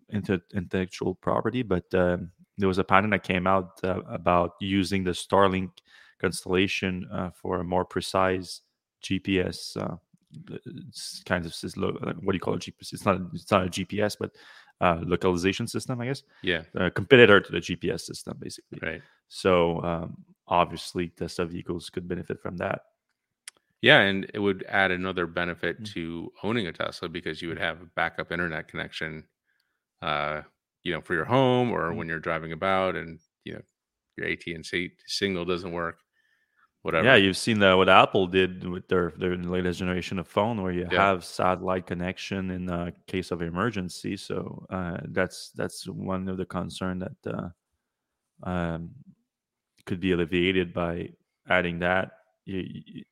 [0.09, 1.63] into intellectual property.
[1.63, 5.71] But um, there was a patent that came out uh, about using the Starlink
[6.19, 8.61] constellation uh, for a more precise
[9.03, 9.75] GPS.
[9.75, 9.97] Uh,
[11.25, 11.53] kind of
[12.21, 12.61] what do you call it?
[12.61, 12.93] GPS?
[12.93, 13.21] It's not.
[13.33, 14.31] It's not a GPS, but
[14.81, 16.23] uh, localization system, I guess.
[16.41, 16.63] Yeah.
[16.75, 18.79] A competitor to the GPS system, basically.
[18.81, 19.01] Right.
[19.27, 20.17] So um,
[20.47, 22.81] obviously, Tesla vehicles could benefit from that.
[23.83, 25.85] Yeah, and it would add another benefit Mm.
[25.93, 29.27] to owning a Tesla because you would have a backup internet connection,
[30.01, 30.43] uh,
[30.83, 31.97] you know, for your home or Mm.
[31.97, 33.61] when you're driving about, and you know,
[34.17, 35.99] your AT and T signal doesn't work,
[36.83, 37.05] whatever.
[37.05, 40.71] Yeah, you've seen that what Apple did with their their latest generation of phone, where
[40.71, 40.95] you Yeah.
[40.95, 44.15] have satellite connection in uh, case of emergency.
[44.15, 47.49] So uh, that's that's one of the concern that uh,
[48.49, 48.91] um,
[49.85, 51.11] could be alleviated by
[51.49, 52.11] adding that.
[52.45, 53.03] You, you-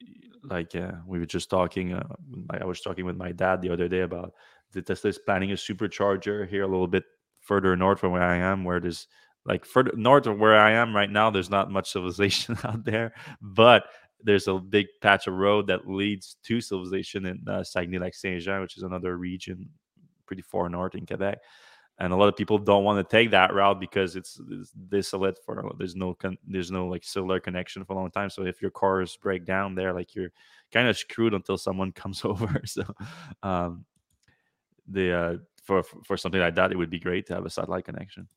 [0.44, 2.04] like uh, we were just talking, uh,
[2.50, 4.34] I was talking with my dad the other day about
[4.72, 7.04] the Tesla is planning a supercharger here a little bit
[7.42, 9.08] further north from where I am, where there's
[9.46, 13.14] like further north of where I am right now, there's not much civilization out there,
[13.40, 13.86] but
[14.24, 18.84] there's a big patch of road that leads to civilization in uh, Saguenay-Lac-Saint-Jean, which is
[18.84, 19.70] another region
[20.26, 21.38] pretty far north in Quebec.
[22.02, 25.38] And a lot of people don't want to take that route because it's, it's desolate
[25.46, 28.32] for there's no con- there's no like cellular connection for a long time.
[28.32, 30.32] So if your cars break down there, like you're
[30.74, 32.60] kind of screwed until someone comes over.
[32.66, 32.84] So
[33.44, 33.86] um,
[34.88, 37.86] the uh, for for something like that, it would be great to have a satellite
[37.86, 38.28] connection.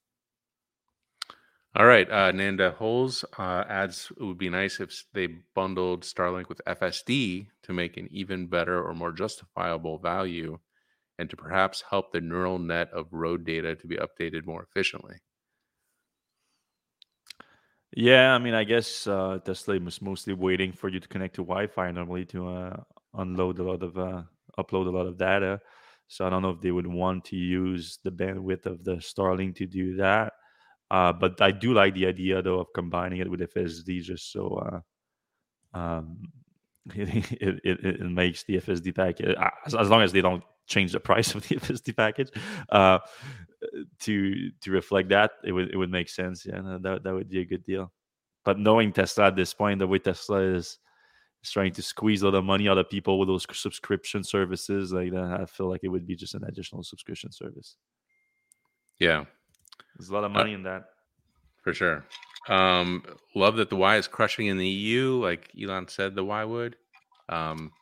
[1.74, 6.50] All right, uh, Nanda Holes uh, adds it would be nice if they bundled Starlink
[6.50, 10.58] with FSD to make an even better or more justifiable value,
[11.18, 15.16] and to perhaps help the neural net of road data to be updated more efficiently.
[17.96, 21.44] Yeah, I mean, I guess uh, Tesla was mostly waiting for you to connect to
[21.44, 22.76] Wi-Fi normally to uh,
[23.14, 24.22] unload a lot of uh,
[24.58, 25.60] upload a lot of data.
[26.08, 29.56] So I don't know if they would want to use the bandwidth of the Starlink
[29.56, 30.32] to do that.
[30.90, 34.82] Uh, but I do like the idea though of combining it with FSD, just so
[35.74, 36.18] uh, um,
[36.94, 40.92] it, it, it, makes the FSD package uh, as, as long as they don't change
[40.92, 42.30] the price of the FSD package
[42.70, 42.98] uh,
[44.00, 46.44] to to reflect that, it would it would make sense.
[46.44, 47.90] Yeah, no, that that would be a good deal.
[48.44, 50.78] But knowing Tesla at this point, the way Tesla is
[51.42, 54.92] is trying to squeeze a lot of money out of people with those subscription services,
[54.92, 57.76] like that, I feel like it would be just an additional subscription service.
[58.98, 59.24] Yeah,
[59.96, 60.84] There's a lot of Uh, money in that.
[61.62, 62.04] for sure.
[62.48, 66.44] Um, love that the Y is crushing in the EU, like Elon said the Y
[66.44, 66.76] would.
[67.28, 67.72] Um,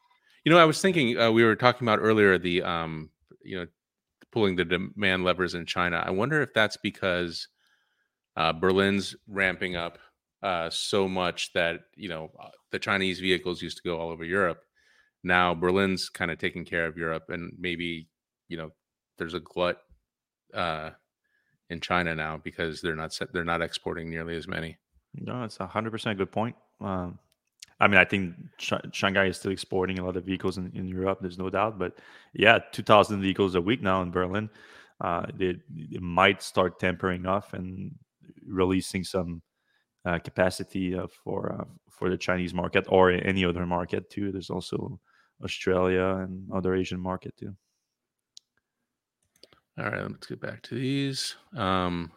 [0.44, 3.10] you know, I was thinking uh, we were talking about earlier the um,
[3.42, 3.66] you know
[4.30, 6.02] pulling the demand levers in China.
[6.04, 7.48] I wonder if that's because
[8.36, 9.98] uh, Berlin's ramping up
[10.42, 14.24] uh, so much that you know uh, the Chinese vehicles used to go all over
[14.24, 14.62] Europe.
[15.22, 18.08] Now Berlin's kind of taking care of Europe, and maybe
[18.48, 18.70] you know
[19.18, 19.78] there's a glut
[20.54, 20.90] uh,
[21.72, 24.78] in China now because they're not they're not exporting nearly as many.
[25.14, 26.56] No, it's a hundred percent good point.
[26.80, 27.18] Um,
[27.80, 30.86] I mean, I think Sh- Shanghai is still exporting a lot of vehicles in, in
[30.86, 31.18] Europe.
[31.20, 31.98] There's no doubt, but
[32.32, 34.48] yeah, two thousand vehicles a week now in Berlin.
[35.00, 37.92] Uh, they, they might start tempering off and
[38.46, 39.42] releasing some
[40.04, 44.30] uh, capacity uh, for uh, for the Chinese market or any other market too.
[44.30, 45.00] There's also
[45.42, 47.56] Australia and other Asian market too.
[49.78, 51.34] All right, let's get back to these.
[51.56, 52.12] Um,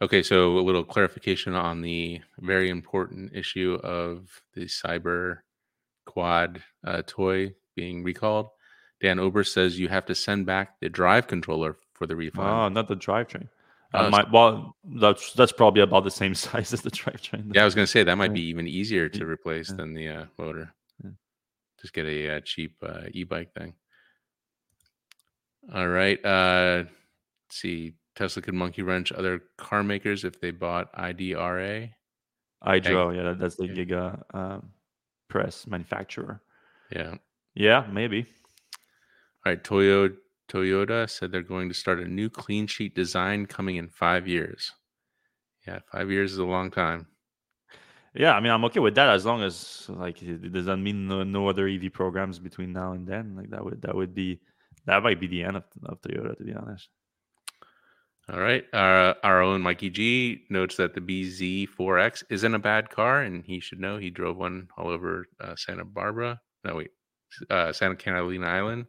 [0.00, 5.38] okay, so a little clarification on the very important issue of the cyber
[6.06, 8.50] quad uh, toy being recalled.
[9.00, 12.48] Dan Ober says you have to send back the drive controller for the refund.
[12.48, 13.48] Oh, not the drivetrain.
[13.94, 17.54] Uh, uh, my, well, that's that's probably about the same size as the drivetrain.
[17.54, 19.76] Yeah, I was going to say that might be even easier to replace yeah.
[19.76, 20.72] than the uh, motor.
[21.02, 21.10] Yeah.
[21.80, 23.74] Just get a, a uh, cheap uh, e-bike thing.
[25.72, 26.24] All right.
[26.24, 27.94] Uh, let's see.
[28.16, 31.90] Tesla could monkey wrench other car makers if they bought IDRA.
[32.64, 33.68] IDRA, yeah, that's the.
[33.68, 34.70] Giga um,
[35.28, 36.42] press manufacturer.
[36.90, 37.14] Yeah.
[37.54, 38.26] Yeah, maybe.
[39.46, 39.62] All right.
[39.62, 40.16] Toyota,
[40.48, 44.72] Toyota said they're going to start a new clean sheet design coming in five years.
[45.66, 47.06] Yeah, five years is a long time.
[48.14, 51.22] Yeah, I mean, I'm okay with that as long as like it doesn't mean no,
[51.24, 53.36] no other EV programs between now and then.
[53.36, 54.40] Like that would that would be
[54.88, 56.88] that might be the end of, of Toyota, to be honest.
[58.32, 58.64] All right.
[58.72, 63.60] Uh, our own Mikey G notes that the BZ4X isn't a bad car, and he
[63.60, 66.40] should know he drove one all over uh, Santa Barbara.
[66.64, 66.90] No, wait,
[67.50, 68.86] uh, Santa Catalina Island,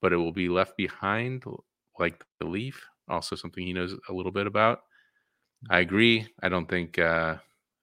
[0.00, 1.44] but it will be left behind
[1.98, 2.80] like the Leaf.
[3.08, 4.82] Also, something he knows a little bit about.
[5.68, 6.28] I agree.
[6.42, 6.98] I don't think.
[6.98, 7.36] Uh,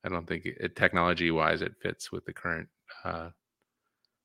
[0.03, 2.69] I don't think technology wise it fits with the current
[3.03, 3.29] uh,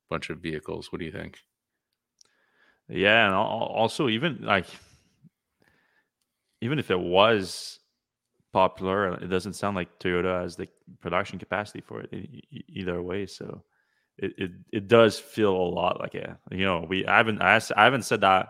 [0.09, 0.91] bunch of vehicles.
[0.91, 1.39] What do you think?
[2.89, 4.66] Yeah, and also even like
[6.61, 7.80] even if it was
[8.53, 10.68] popular, uh, it doesn't sound like Toyota has the
[11.01, 13.26] production capacity for it either way.
[13.26, 13.62] So
[14.18, 17.61] it, it, it does feel a lot like a you know we I haven't I,
[17.76, 18.49] I haven't said that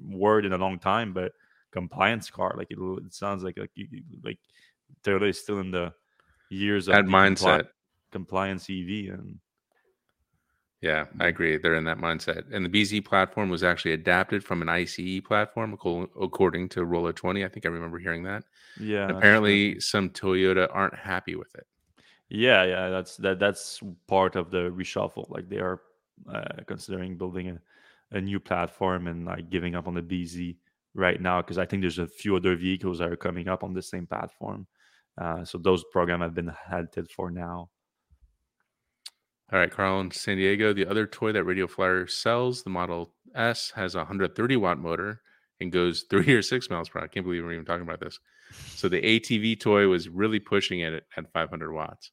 [0.00, 1.32] word in a long time, but
[1.70, 3.70] compliance car like it, it sounds like like
[4.24, 4.38] like
[5.04, 5.92] Toyota is still in the
[6.50, 7.68] years of that mindset compli-
[8.12, 9.38] compliance EV and
[10.80, 11.56] yeah, I agree.
[11.56, 12.44] They're in that mindset.
[12.52, 15.72] And the BZ platform was actually adapted from an ICE platform,
[16.20, 17.44] according to Roller 20.
[17.44, 18.44] I think I remember hearing that.
[18.78, 19.08] Yeah.
[19.08, 21.66] And apparently, some Toyota aren't happy with it.
[22.28, 23.38] Yeah, yeah, that's that.
[23.38, 25.30] That's part of the reshuffle.
[25.30, 25.80] Like they are
[26.32, 30.56] uh, considering building a, a new platform and like giving up on the BZ
[30.94, 33.72] right now because I think there's a few other vehicles that are coming up on
[33.72, 34.66] the same platform.
[35.16, 37.70] Uh, so those programs have been halted for now.
[39.50, 40.74] All right, Carl in San Diego.
[40.74, 45.22] The other toy that Radio Flyer sells, the Model S, has a 130 watt motor
[45.60, 47.06] and goes three or six miles per hour.
[47.06, 48.20] I can't believe we're even talking about this.
[48.74, 52.10] So the ATV toy was really pushing it at 500 watts.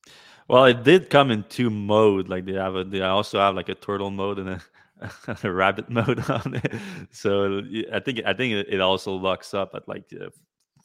[0.47, 2.29] Well, it did come in two mode.
[2.29, 4.61] Like they have a, they also have like a turtle mode and a,
[5.43, 6.73] a rabbit mode on it.
[7.11, 7.61] So
[7.91, 10.29] I think I think it also locks up at like uh,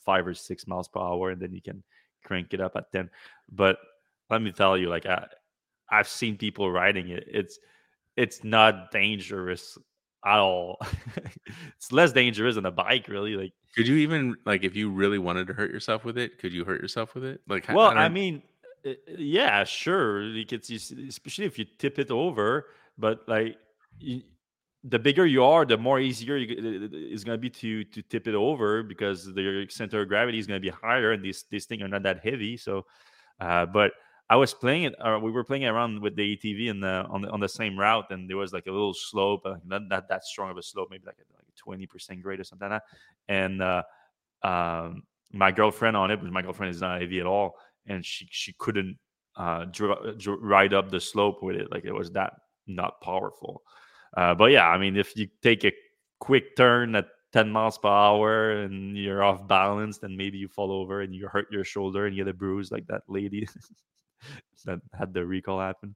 [0.05, 1.83] five or six miles per hour, and then you can
[2.25, 3.11] crank it up at 10.
[3.51, 3.79] But
[4.31, 5.27] let me tell you, like I,
[5.91, 7.25] I've seen people riding it.
[7.27, 7.59] It's
[8.17, 9.79] it's not dangerous
[10.25, 10.79] at all.
[11.77, 13.37] it's less dangerous than a bike, really.
[13.37, 16.39] Like, could you even like if you really wanted to hurt yourself with it?
[16.39, 17.41] Could you hurt yourself with it?
[17.49, 18.43] Like, well, I, I mean,
[18.85, 20.23] eh, eh, yeah, sure.
[20.23, 22.67] You could, especially if you tip it over,
[22.99, 23.57] but like.
[23.99, 24.23] You,
[24.85, 28.03] the bigger you are, the more easier you, eh, it's going to be to to
[28.03, 31.45] tip it over because the center of gravity is going to be higher, and these
[31.51, 32.57] these things are not that heavy.
[32.57, 32.87] So,
[33.41, 33.93] uh, but
[34.31, 37.31] I was playing it, or we were playing around with the ATV the on the
[37.31, 40.25] on the same route, and there was like a little slope, uh, not, not that
[40.25, 43.35] strong of a slope, maybe like a, like twenty percent grade or something like that.
[43.35, 43.83] And uh,
[44.45, 45.03] um,
[45.33, 47.57] my girlfriend on it, my girlfriend is not AV at all,
[47.87, 48.97] and she she couldn't
[49.35, 52.35] uh, dr- dr- ride up the slope with it, like it was that
[52.69, 53.63] not powerful.
[54.17, 55.73] Uh, but yeah, I mean, if you take a
[56.21, 60.73] quick turn at 10 miles per hour and you're off balance, then maybe you fall
[60.73, 63.49] over and you hurt your shoulder and you get a bruise like that lady.
[64.65, 65.95] that had the recall happen.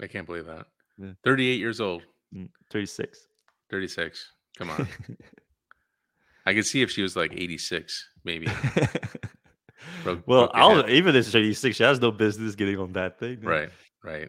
[0.00, 0.66] I can't believe that.
[0.98, 1.12] Yeah.
[1.24, 2.02] 38 years old.
[2.34, 3.18] Mm, 36.
[3.70, 4.32] 36.
[4.58, 4.88] Come on.
[6.46, 8.46] I could see if she was like 86, maybe.
[10.02, 13.18] broke, well, broke I'll, even if she's 86, she has no business getting on that
[13.18, 13.40] thing.
[13.42, 13.70] Right,
[14.02, 14.28] right.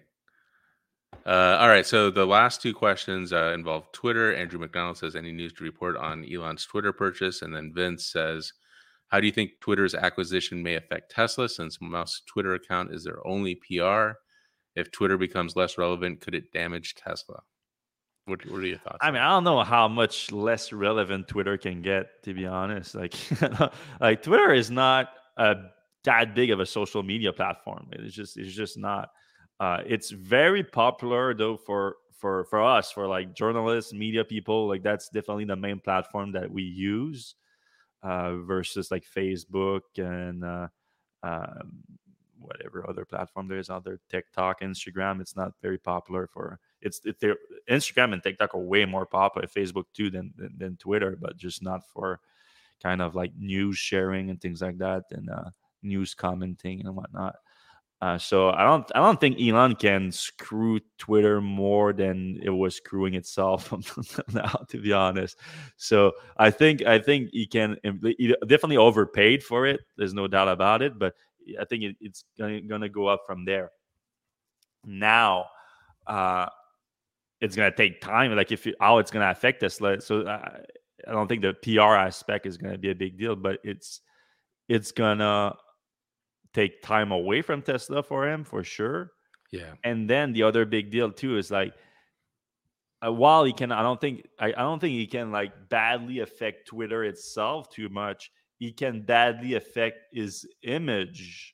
[1.26, 1.86] Uh, all right.
[1.86, 4.36] So the last two questions uh, involve Twitter.
[4.36, 7.42] Andrew McDonald says, Any news to report on Elon's Twitter purchase?
[7.42, 8.52] And then Vince says,
[9.10, 13.26] How do you think Twitter's acquisition may affect Tesla since Musk's Twitter account is their
[13.28, 14.18] only PR?
[14.76, 17.42] If Twitter becomes less relevant, could it damage Tesla?
[18.26, 18.98] What, what are your thoughts?
[19.02, 22.96] I mean, I don't know how much less relevant Twitter can get, to be honest.
[23.04, 23.16] Like,
[24.00, 25.56] like Twitter is not a
[26.06, 27.88] that big of a social media platform.
[27.92, 29.10] It's just, it's just not.
[29.60, 34.68] Uh, it's very popular though for for for us, for like journalists, media people.
[34.68, 37.36] Like that's definitely the main platform that we use
[38.04, 40.68] uh, versus like Facebook and uh,
[41.24, 41.82] um,
[42.40, 45.22] whatever other platform there is out there, TikTok, Instagram.
[45.22, 47.18] It's not very popular for it's it,
[47.70, 51.64] Instagram and TikTok are way more popular, Facebook too than, than, than Twitter, but just
[51.64, 52.20] not for
[52.82, 55.50] kind of like news sharing and things like that and uh,
[55.82, 57.36] news commenting and whatnot.
[58.04, 62.76] Uh, so I don't I don't think Elon can screw Twitter more than it was
[62.76, 63.72] screwing itself
[64.34, 65.40] now, to be honest.
[65.78, 69.80] So I think I think he can he definitely overpaid for it.
[69.96, 71.00] There's no doubt about it.
[71.00, 71.14] But
[71.58, 73.72] I think it, it's going to go up from there.
[74.84, 75.46] Now,
[76.06, 76.48] uh,
[77.40, 78.36] it's to take time.
[78.36, 79.78] Like if you, how it's to affect us.
[79.78, 80.58] So uh,
[81.08, 84.02] I don't think the PR aspect is to be a big deal, but it's
[84.68, 85.56] it's gonna
[86.54, 89.12] take time away from Tesla for him for sure.
[89.52, 89.74] Yeah.
[89.84, 91.74] And then the other big deal too is like
[93.06, 96.20] uh, while he can I don't think I, I don't think he can like badly
[96.20, 98.32] affect Twitter itself too much.
[98.60, 101.54] He can badly affect his image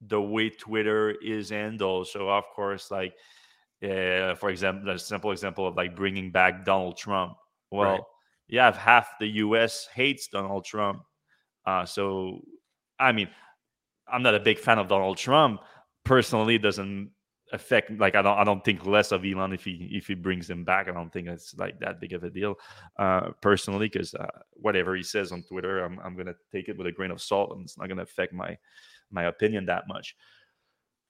[0.00, 2.08] the way Twitter is handled.
[2.08, 3.14] So of course, like
[3.82, 7.34] uh, for example, a simple example of like bringing back Donald Trump.
[7.70, 8.06] Well,
[8.50, 8.60] right.
[8.60, 9.88] have half the U.S.
[9.94, 11.02] hates Donald Trump.
[11.66, 12.40] Uh, so,
[12.98, 13.28] I mean,
[14.08, 15.60] I'm not a big fan of Donald Trump.
[16.04, 17.10] Personally, doesn't
[17.52, 20.48] affect like I don't I don't think less of Elon if he if he brings
[20.48, 20.88] him back.
[20.88, 22.56] I don't think it's like that big of a deal
[22.98, 26.86] uh, personally because uh, whatever he says on Twitter, I'm I'm gonna take it with
[26.86, 28.56] a grain of salt and it's not gonna affect my
[29.10, 30.16] my opinion that much.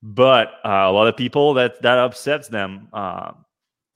[0.02, 2.88] But uh, a lot of people that that upsets them.
[2.92, 3.32] Uh,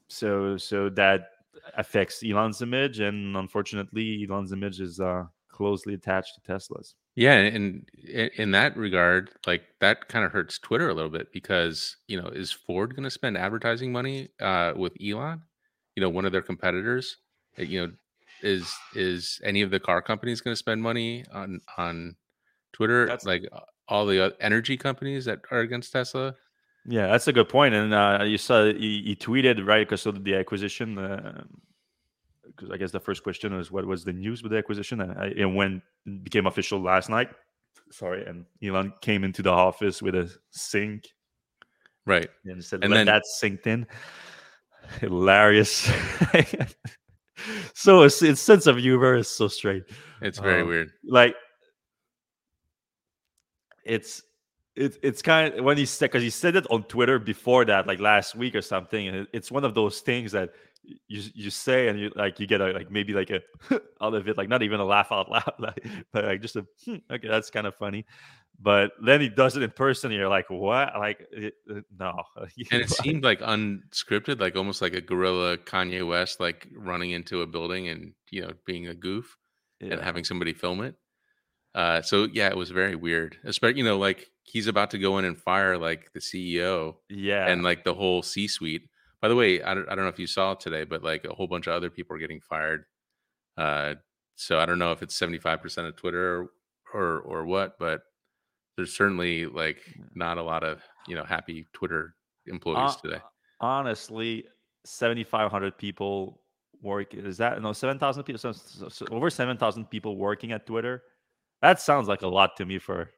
[0.09, 1.29] so so that
[1.77, 6.95] affects Elon's image, and unfortunately, Elon's image is uh, closely attached to Tesla's.
[7.21, 11.99] Yeah, and in that regard, like that kind of hurts Twitter a little bit because
[12.09, 15.43] you know is Ford going to spend advertising money uh, with Elon?
[15.97, 17.19] You know, one of their competitors.
[17.59, 17.93] Uh, you know,
[18.41, 22.17] is is any of the car companies going to spend money on on
[22.73, 23.05] Twitter?
[23.05, 23.47] That's, like
[23.87, 26.35] all the energy companies that are against Tesla.
[26.87, 27.75] Yeah, that's a good point.
[27.75, 30.97] And uh, you saw he, he tweeted right because of the acquisition.
[30.97, 31.43] Uh,
[32.61, 35.13] because I guess the first question is what was the news with the acquisition, and,
[35.19, 37.31] I, and when it became official last night.
[37.91, 41.09] Sorry, and Elon came into the office with a sink,
[42.07, 43.87] right, and said, and "Let then, that sink in."
[45.01, 45.91] Hilarious.
[47.75, 49.85] so its, its sense of humor is so straight.
[50.21, 50.91] It's very um, weird.
[51.05, 51.35] Like
[53.85, 54.23] it's
[54.77, 57.87] it's it's kind of when he said because he said it on Twitter before that,
[57.87, 59.27] like last week or something.
[59.33, 60.51] it's one of those things that
[61.09, 63.41] you you say and you like you get a like maybe like a
[64.01, 66.67] out of it like not even a laugh out loud like but like just a
[66.85, 68.05] hmm, okay that's kind of funny.
[68.63, 70.93] But then he does it in person and you're like what?
[70.99, 71.55] Like it,
[71.99, 72.23] no.
[72.37, 77.41] And it seemed like unscripted like almost like a guerrilla kanye west like running into
[77.43, 79.37] a building and you know being a goof
[79.81, 79.95] yeah.
[79.95, 80.95] and having somebody film it.
[81.75, 85.19] Uh so yeah it was very weird especially you know like he's about to go
[85.19, 87.47] in and fire like the ceo yeah.
[87.47, 88.90] and like the whole c suite
[89.21, 91.25] by the way, I don't, I don't know if you saw it today, but like
[91.25, 92.85] a whole bunch of other people are getting fired.
[93.57, 93.95] Uh,
[94.37, 96.51] so I don't know if it's 75% of Twitter or,
[96.95, 98.03] or, or what, but
[98.77, 99.79] there's certainly like
[100.15, 102.15] not a lot of, you know, happy Twitter
[102.47, 103.21] employees uh, today.
[103.61, 104.47] Honestly,
[104.87, 106.41] 7,500 people
[106.83, 107.13] work.
[107.13, 108.39] Is that no 7,000 people?
[108.39, 111.03] So, so, so over 7,000 people working at Twitter.
[111.61, 113.11] That sounds like a lot to me for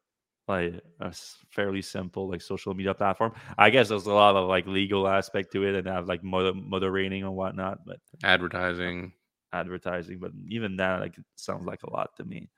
[0.48, 1.12] like a
[1.50, 3.32] fairly simple like social media platform.
[3.56, 6.54] I guess there's a lot of like legal aspect to it and have like moder-
[6.54, 9.12] moderating and whatnot, but advertising,
[9.52, 10.18] advertising.
[10.18, 12.50] But even that like sounds like a lot to me.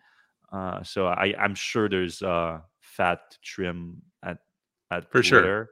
[0.53, 4.39] Uh, so I I'm sure there's uh fat trim at
[4.91, 5.23] at for Twitter.
[5.23, 5.69] sure.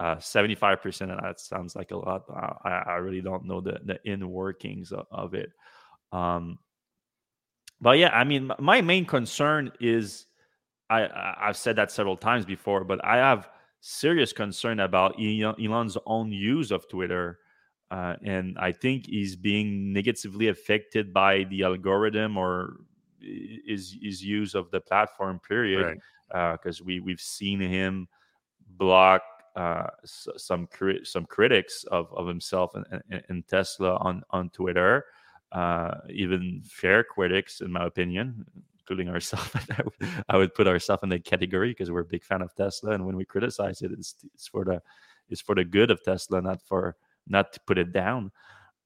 [0.00, 2.24] Uh, 75% of that sounds like a lot.
[2.64, 5.52] I, I really don't know the, the in workings of, of it.
[6.10, 6.58] Um,
[7.80, 10.26] but yeah, I mean, my main concern is
[10.92, 13.48] I I've said that several times before, but I have
[13.80, 17.38] serious concern about Elon's own use of Twitter.
[17.90, 22.76] Uh, and I think he's being negatively affected by the algorithm or
[23.20, 25.40] his his use of the platform.
[25.40, 26.00] Period.
[26.28, 26.80] Because right.
[26.80, 28.08] uh, we we've seen him
[28.76, 29.22] block
[29.56, 35.04] uh, some cri- some critics of, of himself and, and, and Tesla on on Twitter,
[35.52, 38.46] uh, even fair critics, in my opinion
[38.82, 39.50] including ourselves.
[40.28, 43.06] I would put ourselves in the category because we're a big fan of Tesla, and
[43.06, 44.82] when we criticize it, it's, it's for the
[45.28, 48.32] it's for the good of Tesla, not for not to put it down.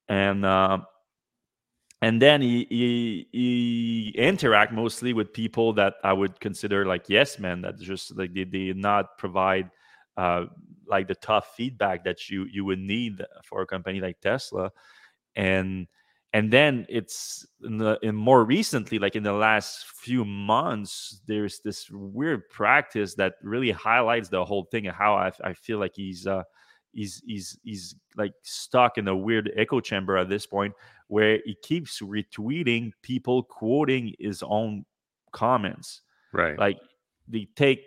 [0.08, 0.78] And uh,
[2.02, 7.38] and then he, he, he interact mostly with people that I would consider like yes
[7.38, 9.70] men that just like they did not provide
[10.16, 10.44] uh,
[10.86, 14.70] like the tough feedback that you you would need for a company like Tesla,
[15.34, 15.86] and
[16.36, 21.60] and then it's in, the, in more recently like in the last few months there's
[21.60, 25.92] this weird practice that really highlights the whole thing and how I, I feel like
[25.94, 26.42] he's uh
[26.92, 30.74] he's he's he's like stuck in a weird echo chamber at this point
[31.08, 34.84] where he keeps retweeting people quoting his own
[35.32, 36.02] comments.
[36.34, 36.58] Right.
[36.58, 36.78] Like
[37.26, 37.80] they take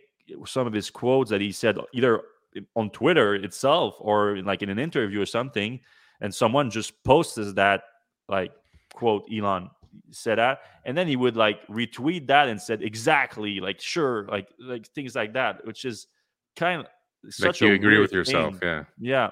[0.47, 2.24] some of his quotes that he said either
[2.76, 5.80] on twitter itself or like in an interview or something
[6.20, 7.84] and someone just posts that
[8.30, 8.53] like
[8.93, 9.69] quote Elon
[10.11, 14.47] said that, and then he would like retweet that and said exactly like sure like
[14.59, 16.07] like things like that, which is
[16.55, 16.88] kind of
[17.34, 18.69] such like you a agree with yourself, thing.
[18.69, 18.84] yeah.
[18.99, 19.30] Yeah,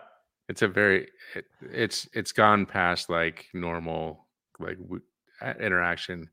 [0.49, 4.27] It's a very it, it's it's gone past like normal
[4.59, 5.01] like w-
[5.59, 6.29] interaction,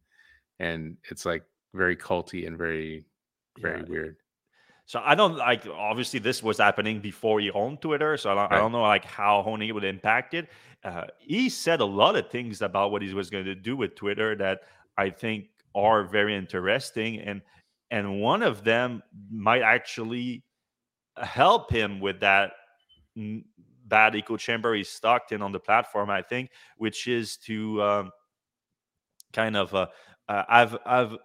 [0.58, 1.44] and it's like
[1.74, 3.04] very culty and very
[3.58, 3.88] very yeah.
[3.88, 4.16] weird.
[4.86, 5.66] So I don't like.
[5.66, 9.04] Obviously, this was happening before he owned Twitter, so I don't, I don't know like
[9.04, 10.48] how owning it would impact it.
[10.84, 13.94] Uh, he said a lot of things about what he was going to do with
[13.94, 14.60] Twitter that
[14.98, 17.40] I think are very interesting, and
[17.90, 20.44] and one of them might actually
[21.16, 22.52] help him with that
[23.86, 26.10] bad echo chamber he's stuck in on the platform.
[26.10, 28.10] I think, which is to um,
[29.32, 29.86] kind of uh,
[30.28, 31.16] uh, I've I've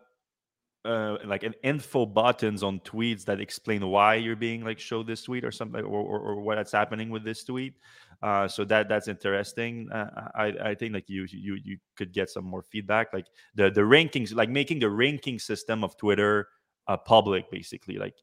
[0.86, 5.24] uh, like an info buttons on tweets that explain why you're being like show this
[5.24, 7.74] tweet or something or, or, or what's happening with this tweet
[8.22, 12.30] uh, so that that's interesting uh, I, I think like you you you could get
[12.30, 16.48] some more feedback like the the rankings like making the ranking system of twitter
[16.88, 18.16] uh, public basically like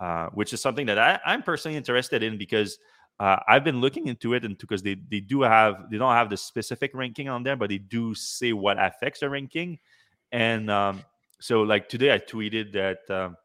[0.00, 2.78] uh, which is something that I, i'm personally interested in because
[3.20, 6.30] uh, I've been looking into it, and because they, they do have they don't have
[6.30, 9.78] the specific ranking on there, but they do say what affects the ranking.
[10.32, 11.04] And um,
[11.40, 13.36] so, like today, I tweeted that um,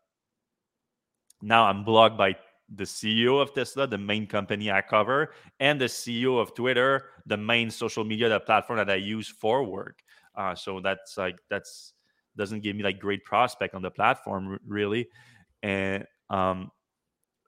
[1.41, 2.35] now I'm blocked by
[2.75, 7.37] the CEO of Tesla, the main company I cover, and the CEO of Twitter, the
[7.37, 9.99] main social media platform that I use for work.
[10.35, 11.93] Uh, so that's like that's
[12.37, 15.09] doesn't give me like great prospect on the platform really,
[15.63, 16.71] and um,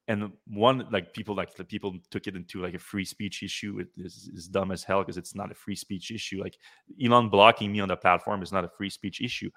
[0.07, 3.79] and one like people like the people took it into like a free speech issue
[3.79, 6.41] it is, is dumb as hell because it's not a free speech issue.
[6.41, 6.57] Like
[7.01, 9.49] elon blocking me on the platform is not a free speech issue.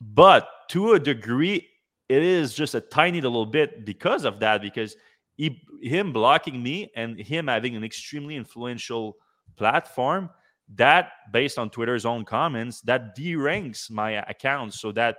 [0.00, 1.68] But to a degree
[2.08, 4.96] it is just a tiny little bit because of that because
[5.36, 9.16] he, him blocking me and him having an extremely influential
[9.56, 10.30] platform
[10.74, 15.18] that based on twitter's own comments that deranks my account so that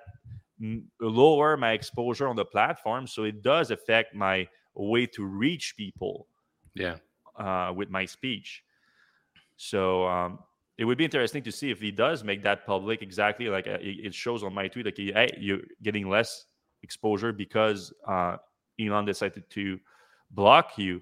[1.01, 6.27] lower my exposure on the platform so it does affect my way to reach people
[6.75, 6.97] Yeah,
[7.37, 8.63] uh, with my speech.
[9.57, 10.39] So um,
[10.77, 13.77] it would be interesting to see if he does make that public exactly like uh,
[13.81, 16.45] it it shows on my tweet like hey you're getting less
[16.83, 18.37] exposure because uh,
[18.79, 19.79] elon decided to
[20.31, 21.01] block you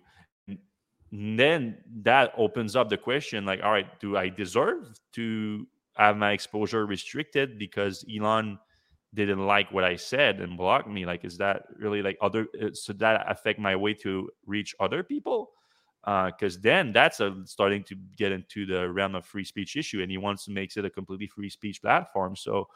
[1.11, 5.67] And then that opens up the question like all right do i deserve to
[5.97, 8.57] have my exposure restricted because elon
[9.13, 11.05] didn't like what I said and blocked me.
[11.05, 12.47] Like, is that really like other?
[12.61, 15.51] uh, So that affect my way to reach other people?
[16.05, 20.09] Because then that's a, starting to get into the realm of free speech issue, and
[20.09, 22.35] he wants to make it a completely free speech platform.
[22.35, 22.67] So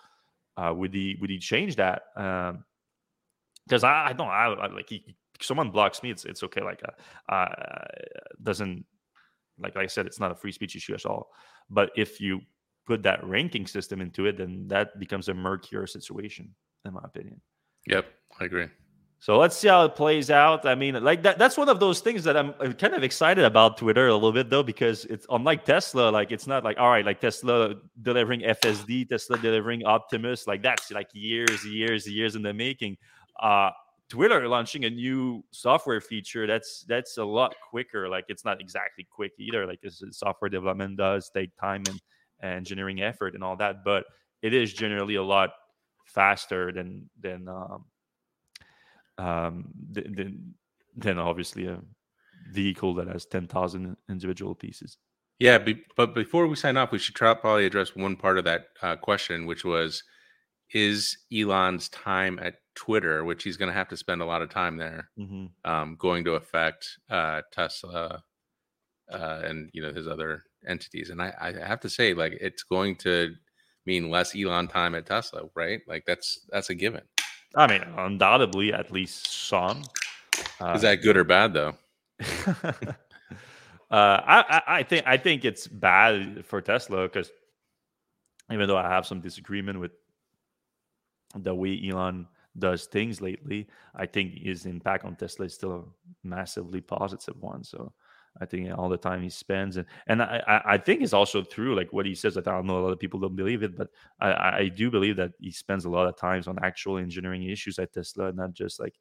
[0.57, 2.03] uh, would he would he change that?
[3.67, 6.61] Because I, I don't I, I like he, someone blocks me, it's it's okay.
[6.61, 6.81] Like
[7.29, 7.85] uh, uh,
[8.41, 8.85] doesn't
[9.59, 11.31] like like I said, it's not a free speech issue at all.
[11.69, 12.41] But if you
[12.85, 16.53] put that ranking system into it, then that becomes a murkier situation,
[16.85, 17.41] in my opinion.
[17.87, 18.05] yep,
[18.39, 18.67] I agree.
[19.19, 20.67] So let's see how it plays out.
[20.67, 23.43] I mean, like that that's one of those things that I'm I'm kind of excited
[23.43, 26.89] about Twitter a little bit though, because it's unlike Tesla, like it's not like all
[26.89, 32.43] right, like Tesla delivering FSD, Tesla delivering Optimus, like that's like years, years, years in
[32.43, 32.97] the making.
[33.39, 33.71] Uh
[34.07, 38.07] Twitter launching a new software feature, that's that's a lot quicker.
[38.07, 39.65] Like it's not exactly quick either.
[39.65, 39.79] Like
[40.11, 41.99] software development does take time and,
[42.39, 44.05] and engineering effort and all that, but
[44.43, 45.49] it is generally a lot
[46.05, 47.85] faster than than um,
[49.17, 50.53] um, than
[50.95, 51.79] than obviously a
[52.51, 54.97] vehicle that has ten thousand individual pieces.
[55.39, 58.45] Yeah, be, but before we sign off, we should try, probably address one part of
[58.45, 60.03] that uh, question, which was,
[60.73, 64.49] is Elon's time at Twitter, which he's going to have to spend a lot of
[64.49, 68.23] time there, hmm um, going to affect uh, Tesla
[69.11, 71.09] uh, and you know his other entities?
[71.09, 73.33] And I, I have to say, like, it's going to
[73.85, 75.81] mean less Elon time at Tesla, right?
[75.87, 77.03] Like that's that's a given.
[77.55, 79.83] I mean, undoubtedly, at least some.
[80.59, 81.75] Uh, Is that good or bad though?
[82.19, 82.93] uh,
[83.91, 87.31] I, I think I think it's bad for Tesla because
[88.51, 89.91] even though I have some disagreement with
[91.35, 92.27] the way Elon
[92.57, 95.83] does things lately, I think his impact on Tesla is still a
[96.27, 97.63] massively positive one.
[97.63, 97.93] So
[98.41, 101.75] I think all the time he spends and and I, I think it's also true
[101.75, 103.89] like what he says I don't know a lot of people don't believe it but
[104.19, 107.79] I, I do believe that he spends a lot of times on actual engineering issues
[107.79, 108.95] at Tesla not just like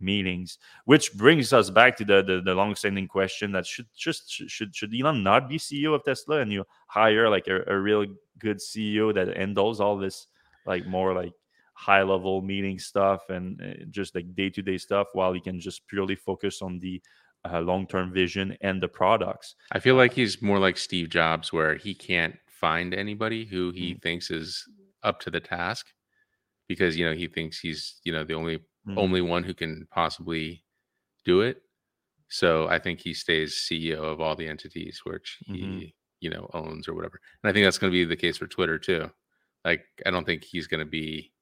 [0.00, 4.74] meetings which brings us back to the the, the long-standing question that should just should
[4.74, 8.06] should Elon not be CEO of Tesla and you hire like a, a real
[8.38, 10.28] good CEO that handles all this
[10.66, 11.32] like more like
[11.78, 16.16] high level meeting stuff and uh, just like day-to-day stuff while he can just purely
[16.16, 17.00] focus on the
[17.48, 19.54] uh, long-term vision and the products.
[19.70, 23.92] I feel like he's more like Steve Jobs, where he can't find anybody who he
[23.92, 24.00] mm-hmm.
[24.00, 24.64] thinks is
[25.04, 25.86] up to the task
[26.66, 28.98] because you know he thinks he's you know the only mm-hmm.
[28.98, 30.64] only one who can possibly
[31.24, 31.62] do it.
[32.28, 35.84] So I think he stays CEO of all the entities which he mm-hmm.
[36.20, 37.20] you know owns or whatever.
[37.42, 39.10] And I think that's going to be the case for Twitter too.
[39.64, 41.32] Like I don't think he's going to be.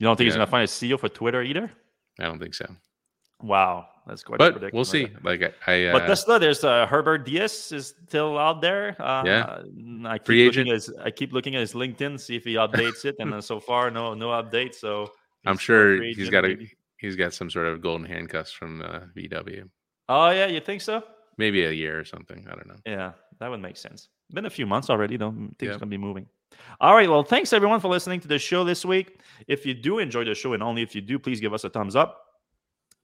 [0.00, 1.70] You don't think you he's going to find a CEO for Twitter either?
[2.18, 2.66] I don't think so.
[3.42, 4.38] Wow, that's quite.
[4.38, 5.08] But we'll see.
[5.22, 9.00] Like I, I but uh, Tesla, there's uh, Herbert Diess is still out there.
[9.00, 9.62] Uh, yeah,
[10.06, 10.70] I keep free agent.
[10.70, 13.90] His, I keep looking at his LinkedIn, see if he updates it, and so far,
[13.90, 14.74] no, no update.
[14.74, 15.12] So
[15.46, 16.56] I'm sure he's got a
[16.98, 19.68] he's got some sort of golden handcuffs from uh, VW.
[20.08, 21.02] Oh yeah, you think so?
[21.38, 22.46] Maybe a year or something.
[22.50, 22.76] I don't know.
[22.84, 24.08] Yeah, that would make sense.
[24.32, 25.30] Been a few months already, though.
[25.30, 25.72] Things yeah.
[25.72, 26.26] gonna be moving.
[26.80, 27.08] All right.
[27.08, 29.20] Well, thanks everyone for listening to the show this week.
[29.48, 31.70] If you do enjoy the show, and only if you do, please give us a
[31.70, 32.30] thumbs up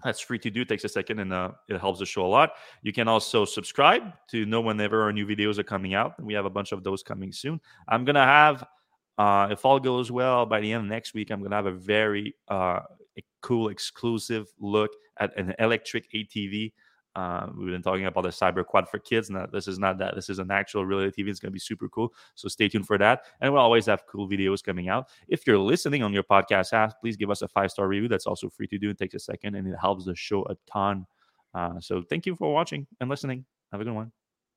[0.04, 0.62] that's free to do.
[0.62, 2.52] It takes a second and uh, it helps the show a lot.
[2.82, 6.22] You can also subscribe to know whenever our new videos are coming out.
[6.22, 7.60] We have a bunch of those coming soon.
[7.88, 8.64] I'm going to have,
[9.18, 11.66] uh, if all goes well, by the end of next week, I'm going to have
[11.66, 12.80] a very uh,
[13.40, 16.72] cool exclusive look at an electric ATV
[17.16, 19.30] uh, we've been talking about the Cyber Quad for kids.
[19.30, 20.14] Now, this is not that.
[20.14, 21.28] This is an actual real ATV.
[21.28, 22.12] It's going to be super cool.
[22.34, 23.22] So stay tuned for that.
[23.40, 25.08] And we'll always have cool videos coming out.
[25.26, 28.08] If you're listening on your podcast app, please give us a five star review.
[28.08, 28.90] That's also free to do.
[28.90, 31.06] It takes a second and it helps the show a ton.
[31.54, 33.46] Uh, so thank you for watching and listening.
[33.72, 34.12] Have a good one.